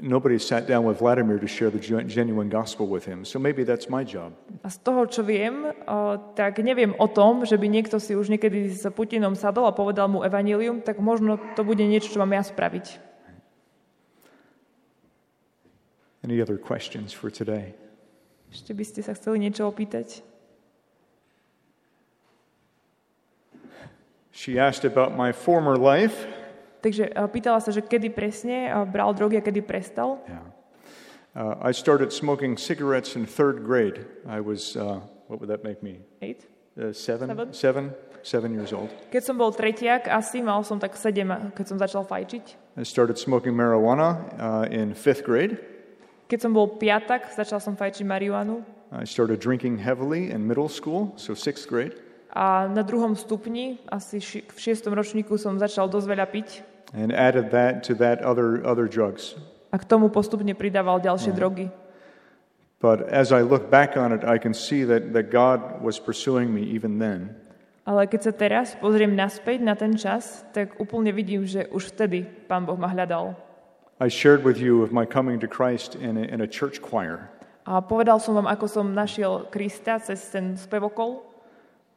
[0.02, 3.24] nobody sat down with Vladimir to share the gen- genuine gospel with him.
[3.24, 4.32] So maybe that's my job.
[4.64, 5.70] A z toho, čo viem,
[6.34, 10.08] tak neviem o tom, že by niekto si už niekedy s Putinom sadol a povedal
[10.08, 13.12] mu evanílium, tak možno to bude niečo, čo mám ja spraviť.
[16.24, 17.72] Any other questions for today?
[18.52, 20.20] Ešte by ste sa chceli niečo opýtať?
[24.32, 26.39] She asked about my former life.
[26.80, 30.20] Takže uh, pýtala sa, že kedy presne uh, bral drogy a kedy prestal.
[30.24, 30.40] Yeah.
[31.30, 34.02] Uh, I started smoking cigarettes in third grade.
[34.26, 34.98] I was, uh,
[35.28, 36.00] what would that make me?
[36.24, 36.48] Eight.
[36.74, 37.28] Uh, seven?
[37.28, 37.46] Seven.
[37.52, 37.84] Seven?
[38.20, 38.92] Seven years old.
[39.08, 42.76] Keď som bol tretiak, asi mal som tak sedem, keď som začal fajčiť.
[42.76, 45.56] I started smoking marijuana uh, in fifth grade.
[46.28, 48.60] Keď som bol piatak, začal som fajčiť marihuanu.
[48.92, 51.96] I started drinking heavily in middle school, so sixth grade.
[52.30, 56.48] A na druhom stupni, asi ši- v šiestom ročníku som začal dosť veľa piť.
[56.90, 59.38] And added that to that other, other drugs.
[59.70, 61.70] A k tomu postupne pridával ďalšie drogy.
[62.82, 66.50] But as I look back on it, I can see that, that God was pursuing
[66.50, 67.36] me even then.
[67.86, 72.26] Ale keď sa teraz pozriem naspäť na ten čas, tak úplne vidím, že už vtedy
[72.50, 73.38] Pán Boh ma hľadal.
[74.00, 77.30] I shared with you of my coming to Christ in a, in a church choir.
[77.68, 81.22] A povedal som vám, ako som našiel Krista cez ten spevokol.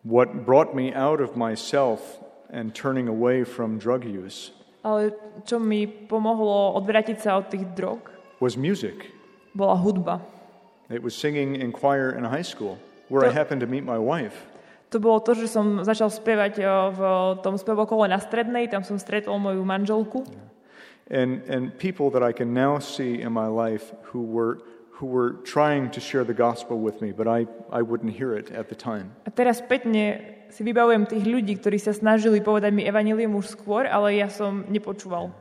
[0.03, 2.19] What brought me out of myself
[2.51, 4.51] and turning away from drug use
[4.83, 5.15] Ale
[5.47, 8.11] čo mi pomohlo odvrátiť sa od tých drog,
[8.43, 9.07] was music.
[9.55, 10.19] bola hudba.
[10.91, 12.77] It was singing in choir in high school,
[13.07, 14.45] where I happened to meet my wife.
[14.91, 17.01] To bolo to, že som začal spievať o, v
[17.41, 20.21] tom spevokole na strednej, tam som stretol moju manželku.
[21.09, 24.61] And, and people that I can now see in my life who were,
[25.01, 28.53] who were trying to share the gospel with me, but I, I wouldn't hear it
[28.53, 29.17] at the time.
[29.25, 33.89] A teraz spätne si vybavujem tých ľudí, ktorí sa snažili povedať mi evanilium už skôr,
[33.89, 35.33] ale ja som nepočúval.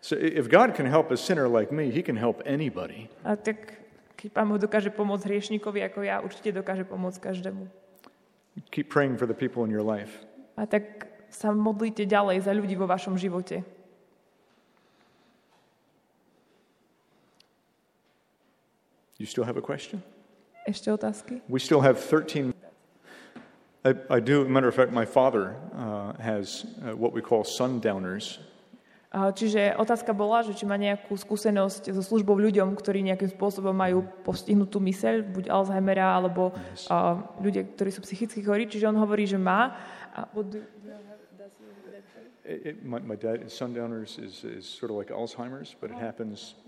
[0.00, 3.12] So if God can help a sinner like me, he can help anybody.
[3.24, 3.84] A tak
[4.16, 7.68] keď Pán Boh dokáže pomôcť hriešnikovi ako ja, určite dokáže pomôcť každému.
[8.72, 10.24] Keep praying for the people in your life.
[10.56, 13.60] A tak sa modlite ďalej za ľudí vo vašom živote.
[19.20, 20.00] You still have a question?
[20.64, 21.44] Ešte otázky?
[21.48, 22.56] We still have 13.
[23.84, 28.40] I, I do, matter of fact, my father uh, has uh, what we call sundowners.
[29.14, 33.70] A Čiže otázka bola, že či má nejakú skúsenosť so službou ľuďom, ktorí nejakým spôsobom
[33.70, 36.50] majú postihnutú myseľ, buď Alzheimera, alebo
[36.90, 38.66] a, ľudia, ktorí sú psychicky chorí.
[38.66, 39.78] Čiže on hovorí, že má.
[40.10, 40.50] A, what
[42.44, 46.60] It, it, my, my dad, sundowners is, is sort of like Alzheimer's, but it happens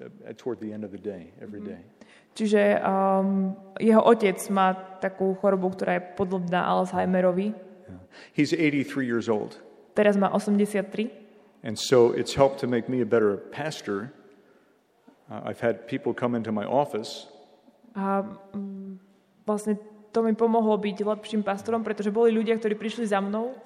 [0.00, 1.84] uh, toward the end of the day, every day.
[2.38, 7.50] Čiže um, jeho otec má takú chorobu, ktorá je podobná Alzheimerovi.
[8.30, 9.58] He's 83 years old.
[9.98, 11.10] Teraz má 83.
[11.66, 14.14] And so it's helped to make me a better pastor.
[15.26, 17.26] Uh, I've had people come into my office
[17.98, 18.22] A
[18.54, 19.02] mm,
[19.42, 19.74] vlastne
[20.14, 23.58] to mi pomohlo byť lepším pastorom, pretože boli ľudia, ktorí prišli za mnou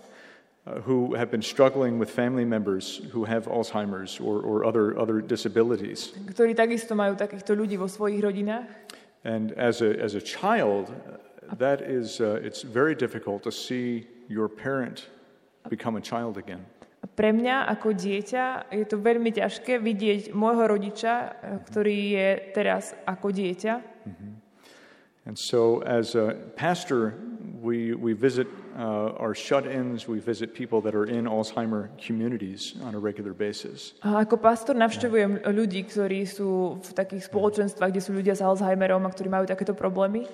[0.66, 5.20] uh, who have been struggling with family members who have Alzheimer's or, or other, other
[5.20, 6.14] disabilities.
[6.30, 8.68] ktorí takisto majú takýchto ľudí vo svojich rodinách.
[9.24, 14.06] And as a, as a child, uh, that is, uh, it's very difficult to see
[14.28, 15.10] your parent
[15.68, 16.66] become a child again.
[17.02, 21.30] A pre mňa ako dieťa je to veľmi ťažké vidieť môjho rodiča, e,
[21.66, 23.74] ktorý je teraz ako dieťa.
[25.26, 27.14] And so, as a pastor,
[27.58, 32.74] we, we visit uh, our shut ins, we visit people that are in Alzheimer communities
[32.82, 33.94] on a regular basis.
[34.02, 39.04] A ako pastor navštevujem ľudí, ktorí sú v takých spoločenstvách, kde sú ľudia s Alzheimerom
[39.04, 40.24] a ktorí majú takéto problémy.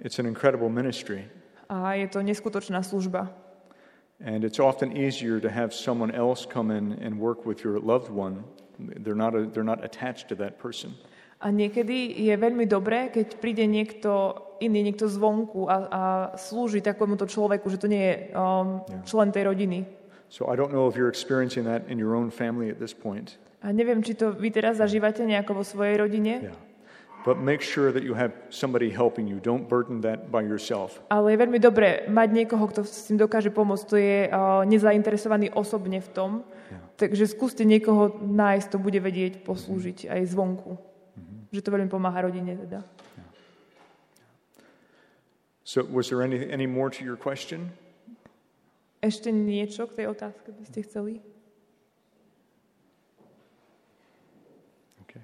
[0.00, 1.28] It's an incredible ministry.
[1.68, 3.30] A je to neskutočná služba.
[4.20, 8.12] And it's often easier to have someone else come in and work with your loved
[8.12, 8.44] one.
[8.76, 10.92] They're not, a, they're not attached to that person.
[11.40, 16.02] A niekedy je veľmi dobré, keď príde niekto iný, niekto zvonku a, a
[16.36, 19.88] slúži takémuto človeku, že to nie je um, člen tej rodiny.
[20.30, 23.40] So I don't know if you're experiencing that in your own family at this point.
[23.60, 26.56] A neviem, či to vy teraz zažívate nejako vo svojej rodine, Yeah.
[27.20, 29.44] But make sure that you have somebody helping you.
[29.44, 31.04] Don't burden that by yourself.
[31.12, 35.52] ale je veľmi dobré mať niekoho, kto s tým dokáže pomôcť, kto je uh, nezainteresovaný
[35.52, 36.30] osobne v tom.
[36.96, 40.80] Takže skúste niekoho nájsť, kto bude vedieť poslúžiť aj zvonku.
[41.52, 42.80] Že to veľmi pomáha rodine teda.
[45.70, 47.70] So, was there any, any more to your question?
[49.06, 51.22] Ešte niečo k tej otázke by ste chceli?
[55.06, 55.22] Okay.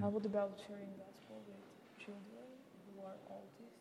[0.00, 1.60] What about sharing gospel with
[2.00, 2.48] children
[2.88, 3.78] who are autists?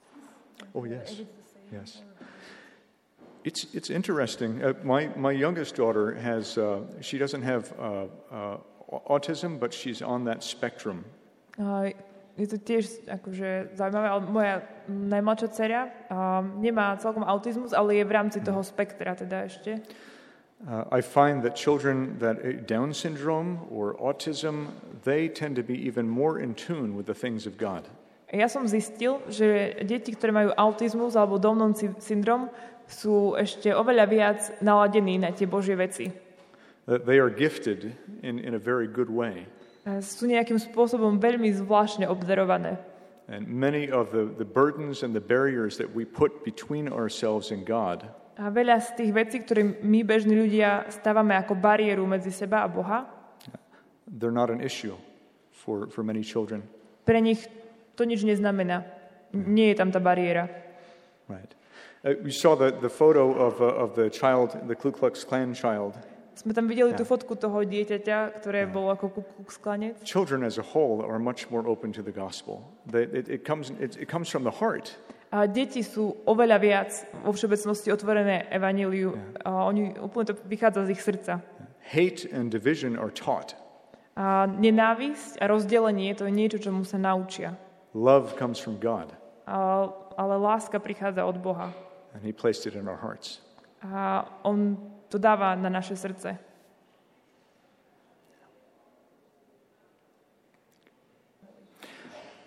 [0.77, 1.09] Oh, yes.
[1.09, 2.01] Is the same Yes.
[3.43, 4.63] It's, it's interesting.
[4.63, 8.57] Uh, my, my youngest daughter has, uh, she doesn't have uh, uh,
[9.09, 11.03] autism, but she's on that spectrum.
[12.37, 14.55] Je to tiež akože zaujímavé, ale moja
[14.85, 15.81] najmladšia dcera
[16.13, 19.81] um, nemá celkom autizmus, ale je v rámci toho spektra teda ešte.
[20.61, 24.69] Uh, I find that children that uh, Down syndrome or autism,
[25.01, 27.89] they tend to be even more in tune with the things of God.
[28.27, 31.71] Ja som zistil, že deti, ktoré majú autizmus alebo Downon
[32.03, 32.51] syndrom,
[32.87, 36.11] sú ešte oveľa viac naladení na tie Božie veci.
[36.87, 39.47] That they are gifted in, in a very good way.
[40.03, 42.75] Sú nejakým spôsobom veľmi zvláštne obdarované.
[43.27, 47.67] And many of the, the burdens and the barriers that we put between ourselves and
[47.67, 52.61] God a veľa z tých vecí, ktoré my bežní ľudia stávame ako bariéru medzi seba
[52.61, 53.09] a Boha,
[54.05, 54.93] they're not an issue
[55.49, 56.61] for, for many children.
[57.01, 57.49] Pre nich
[57.97, 58.85] to nič neznamená.
[59.33, 60.47] Nie je tam tá bariéra.
[61.27, 61.51] Right.
[62.05, 65.57] Uh, we saw the, the photo of, uh, of the child, the Ku Klux Klan
[65.57, 65.97] child.
[66.37, 67.01] Sme tam videli yeah.
[67.01, 68.71] tú fotku toho dieťaťa, ktoré yeah.
[68.71, 69.97] bolo ako Ku Klux Klanec.
[70.05, 72.61] Children as a whole are much more open to the gospel.
[72.85, 74.93] They, it, it, comes, it, it comes from the heart.
[75.33, 76.89] A deti sú oveľa viac
[77.25, 79.17] vo všeobecnosti otvorené evaníliu.
[79.17, 79.49] Yeah.
[79.49, 81.41] A oni úplne to vychádza z ich srdca.
[81.89, 83.57] Hate and division are taught.
[84.13, 87.57] A nenávisť a rozdelenie to je niečo, čomu sa naučia.
[87.97, 89.09] Love comes from God.
[89.47, 91.73] A, ale láska prichádza od Boha.
[92.13, 93.41] And he placed it in our hearts.
[93.81, 94.77] A on
[95.09, 96.37] to dáva na naše srdce.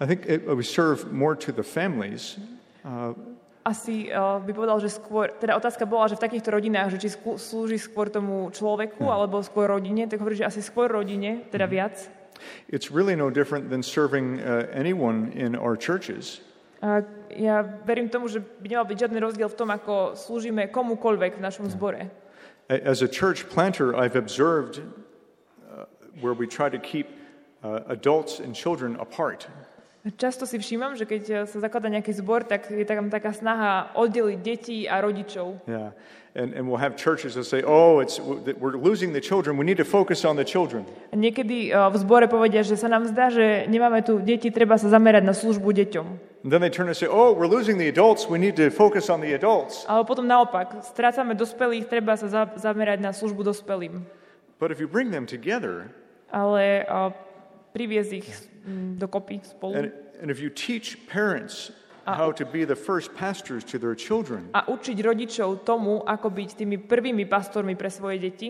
[0.01, 2.39] I think it, we serve more to the families.
[2.85, 3.12] Uh,
[3.66, 7.09] asi uh, by povedal, že skôr, teda otázka bola, že v takýchto rodinách, že či
[7.12, 9.14] skú, slúži skôr tomu človeku yeah.
[9.18, 11.74] alebo skôr rodine, tak hovorí, že asi skôr rodine, teda mm-hmm.
[11.74, 12.20] viac.
[12.69, 16.41] It's really no different than serving uh, anyone in our churches.
[17.37, 21.43] Ja verím tomu, že by nemal byť žiadny rozdiel v tom, ako slúžime komukoľvek v
[21.45, 22.09] našom zbore.
[22.73, 25.85] As a church planter, I've observed uh,
[26.25, 27.07] where we try to keep
[27.61, 29.45] uh, adults and children apart.
[30.16, 34.39] Často si všímam, že keď sa zakladá nejaký zbor, tak je tam taká snaha oddeliť
[34.40, 35.60] deti a rodičov.
[35.68, 35.93] Yeah.
[36.32, 39.77] And, and we'll have churches that say, oh, it's, we're losing the children, we need
[39.77, 40.86] to focus on the children.
[41.12, 44.78] A niekedy uh, v zbore povedia, že sa nám zdá, že nemáme tu deti, treba
[44.81, 46.06] sa zamerať na službu deťom.
[46.47, 49.12] And then they turn and say, oh, we're losing the adults, we need to focus
[49.12, 49.85] on the adults.
[49.85, 54.01] Ale potom naopak, strácame dospelých, treba sa za, zamerať na službu dospelým.
[54.56, 55.90] But if you bring them together,
[56.31, 57.10] ale uh,
[57.73, 58.29] priviesť ich
[58.99, 59.75] dokopy spolu.
[59.75, 59.87] And,
[60.21, 61.73] and if you teach parents
[62.05, 64.51] how to be the first pastors to their children.
[64.57, 68.49] A učiť rodičov tomu, ako byť tými prvými pastormi pre svoje deti.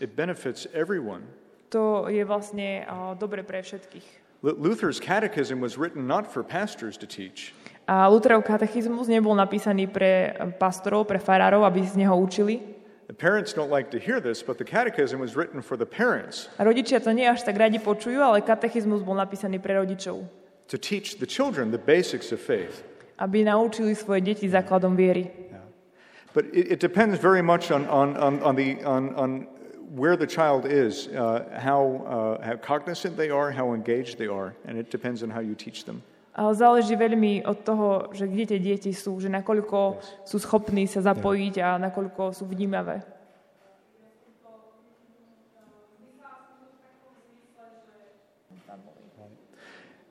[0.00, 1.24] It benefits everyone.
[1.70, 2.82] To je vlastne
[3.16, 4.20] dobre pre všetkých.
[4.42, 7.52] Luther's catechism was written not for pastors to teach.
[7.84, 12.79] A Lutherov katechizmus nebol napísaný pre pastorov, pre farárov, aby z neho učili.
[13.10, 16.46] The parents don't like to hear this, but the catechism was written for the parents.
[16.58, 20.22] A rodičia to nie až tak radi počujú, ale katechizmus bol napísaný pre rodičov.
[20.70, 22.86] To teach the children the basics of faith
[23.20, 25.30] aby naučili svoje deti základom viery.
[26.32, 29.46] But it, it depends very much on, on, on, on, the, on, on
[29.90, 34.54] where the child is, uh, how, uh, how cognizant they are, how engaged they are,
[34.64, 36.02] and it depends on how you teach them.
[36.30, 40.30] Ale záleží veľmi od toho, že kde tie deti sú, že nakoľko yes.
[40.30, 41.74] sú schopní sa zapojiť yeah.
[41.74, 43.02] a nakoľko sú vnímavé.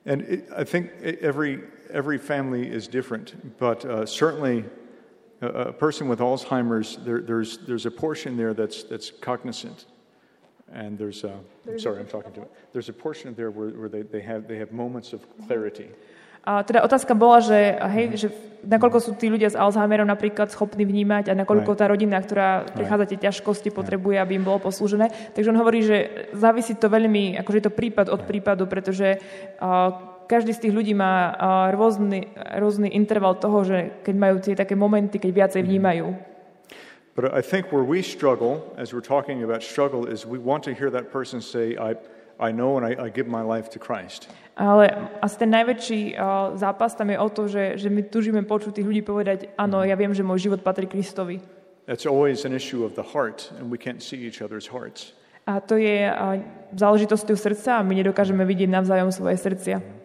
[0.08, 1.60] And it, I think every
[1.92, 4.64] every family is different, but uh, certainly
[5.40, 9.86] a, a, person with Alzheimer's, there, there's, there's a portion there that's, that's cognizant.
[10.72, 11.34] And there's, a,
[11.68, 12.52] I'm sorry, I'm talking to it.
[12.72, 15.88] There's a portion there where, where they, they, have, they have moments of clarity.
[16.40, 18.28] A teda otázka bola, že, hej, že
[18.64, 23.12] nakoľko sú tí ľudia s Alzheimerom napríklad schopní vnímať a nakoľko tá rodina, ktorá prichádza
[23.12, 25.12] tie ťažkosti, potrebuje, aby im bolo poslúžené.
[25.36, 29.92] Takže on hovorí, že závisí to veľmi, akože je to prípad od prípadu, pretože uh,
[30.30, 31.34] každý z tých ľudí má
[31.74, 36.14] rôzny, rôzny interval toho, že keď majú tie také momenty, keď viacej vnímajú.
[37.18, 40.72] But I think where we struggle, as we're talking about struggle, is we want to
[40.72, 41.98] hear that person say, I,
[42.40, 44.32] I know and I, I give my life to Christ.
[44.56, 48.80] Ale asi ten najväčší uh, zápas tam je o to, že, že my tužíme počuť
[48.80, 51.40] tých ľudí povedať, áno, ja viem, že môj život patrí Kristovi.
[51.88, 55.12] That's always an issue of the heart, and we can't see each other's hearts.
[55.48, 56.40] A to je uh,
[56.76, 59.80] záležitosťou srdca a my nedokážeme vidieť navzájom svoje srdcia.
[59.80, 60.00] Mm.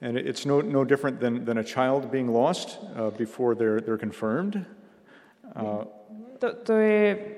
[0.00, 4.00] And it's no, no different than, than a child being lost uh, before they're, they're
[4.00, 4.64] confirmed.
[5.54, 5.84] Uh,
[6.40, 7.36] to, to, je,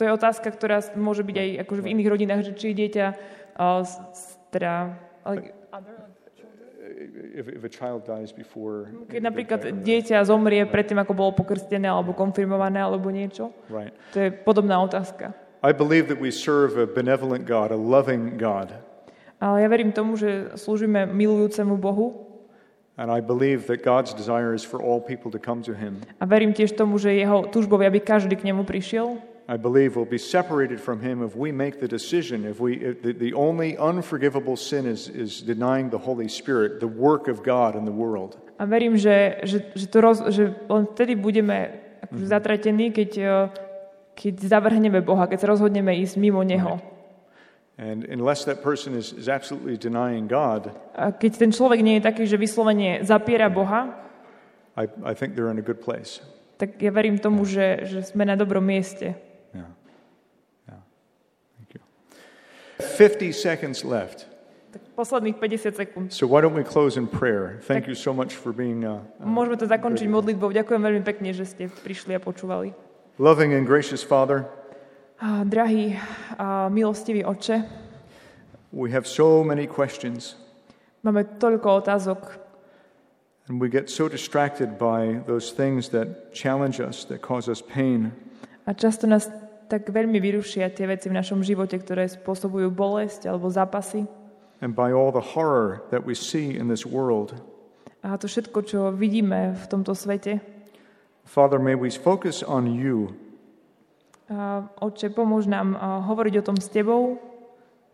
[0.00, 3.06] to je otázka, ktorá môže byť aj akože v iných rodinách, že či dieťa
[3.62, 3.86] uh,
[4.50, 4.98] teda...
[5.22, 5.54] Like,
[7.34, 12.12] if, if a child dies before, Keď napríklad dieťa zomrie predtým, ako bolo pokrstené alebo
[12.12, 13.54] konfirmované alebo niečo.
[13.70, 13.94] Right.
[14.12, 15.32] To je podobná otázka.
[15.62, 18.74] I believe that we serve a benevolent God, a loving God.
[19.38, 22.28] Ale ja verím tomu, že slúžime milujúcemu Bohu.
[22.98, 26.02] And I believe that God's desire is for all people to come to him.
[26.20, 29.16] A verím tiež tomu, že jeho túžbou aby každý k nemu prišiel.
[29.48, 33.02] I believe will be separated from him if we make the decision, if we if
[33.02, 37.74] the, the only unforgivable sin is, is denying the Holy Spirit, the work of God
[37.74, 38.38] in the world.
[38.58, 41.74] A verím, že, že, že, to roz, že len vtedy budeme
[42.06, 43.50] akože zatratení, keď, eh,
[44.14, 46.78] keď zavrhneme Boha, keď sa rozhodneme ísť mimo Neho.
[47.78, 52.06] And unless that person is, is absolutely denying God, A keď ten človek nie je
[52.06, 53.90] taký, že vyslovene zapiera Boha,
[54.78, 56.22] I, I think they're in a good place.
[56.62, 59.18] tak ja verím tomu, že, že sme na dobrom mieste.
[59.50, 59.66] Yeah.
[60.70, 60.78] Yeah.
[61.58, 61.82] Thank you.
[62.82, 64.26] 50 seconds left.
[64.72, 66.06] Tak posledných 50 sekúnd.
[66.10, 67.60] So why don't we close in prayer?
[67.64, 70.50] Thank you so much for being uh, uh, Môžeme to zakončiť modlitbou.
[70.50, 72.72] Ďakujem veľmi pekne, že ste prišli a počúvali.
[73.20, 74.48] loving and gracious Father.
[75.22, 75.94] A, drahý
[76.38, 77.62] a milostivý oče,
[78.72, 80.34] We have so many questions,
[81.04, 82.40] máme toľko otázok
[83.52, 88.16] and we get so distracted by those things that challenge us, that cause us pain.
[88.64, 89.28] a často nás
[89.72, 94.04] tak veľmi vyrušia tie veci v našom živote, ktoré spôsobujú bolesť alebo zápasy.
[94.62, 97.34] and by all the horror that we see in this world.
[98.02, 100.38] A to všetko, čo vidíme v tomto svete.
[101.26, 103.14] Father, may we focus on you.
[104.30, 107.18] A, Otče, pomôž nám hovoriť o tom s Tebou.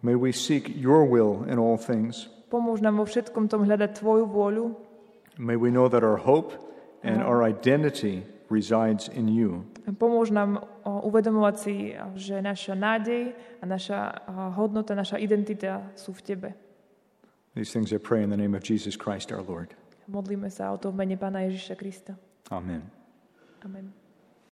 [0.04, 2.28] May we seek your will in all things.
[2.48, 4.72] Pomôž nám vo všetkom tom hľadať Tvoju vôľu.
[5.36, 6.56] May we know that our hope
[7.04, 9.64] and our identity resides in you.
[9.96, 13.98] Pomôž nám uvedomovať si, že naša nádej a naša
[14.56, 16.50] hodnota, naša identita sú v Tebe.
[17.52, 19.76] These things I pray in the name of Jesus Christ our Lord.
[20.08, 22.16] Modlíme sa o to v mene Pána Ježiša Krista.
[22.48, 22.80] Amen.
[23.60, 24.07] Amen.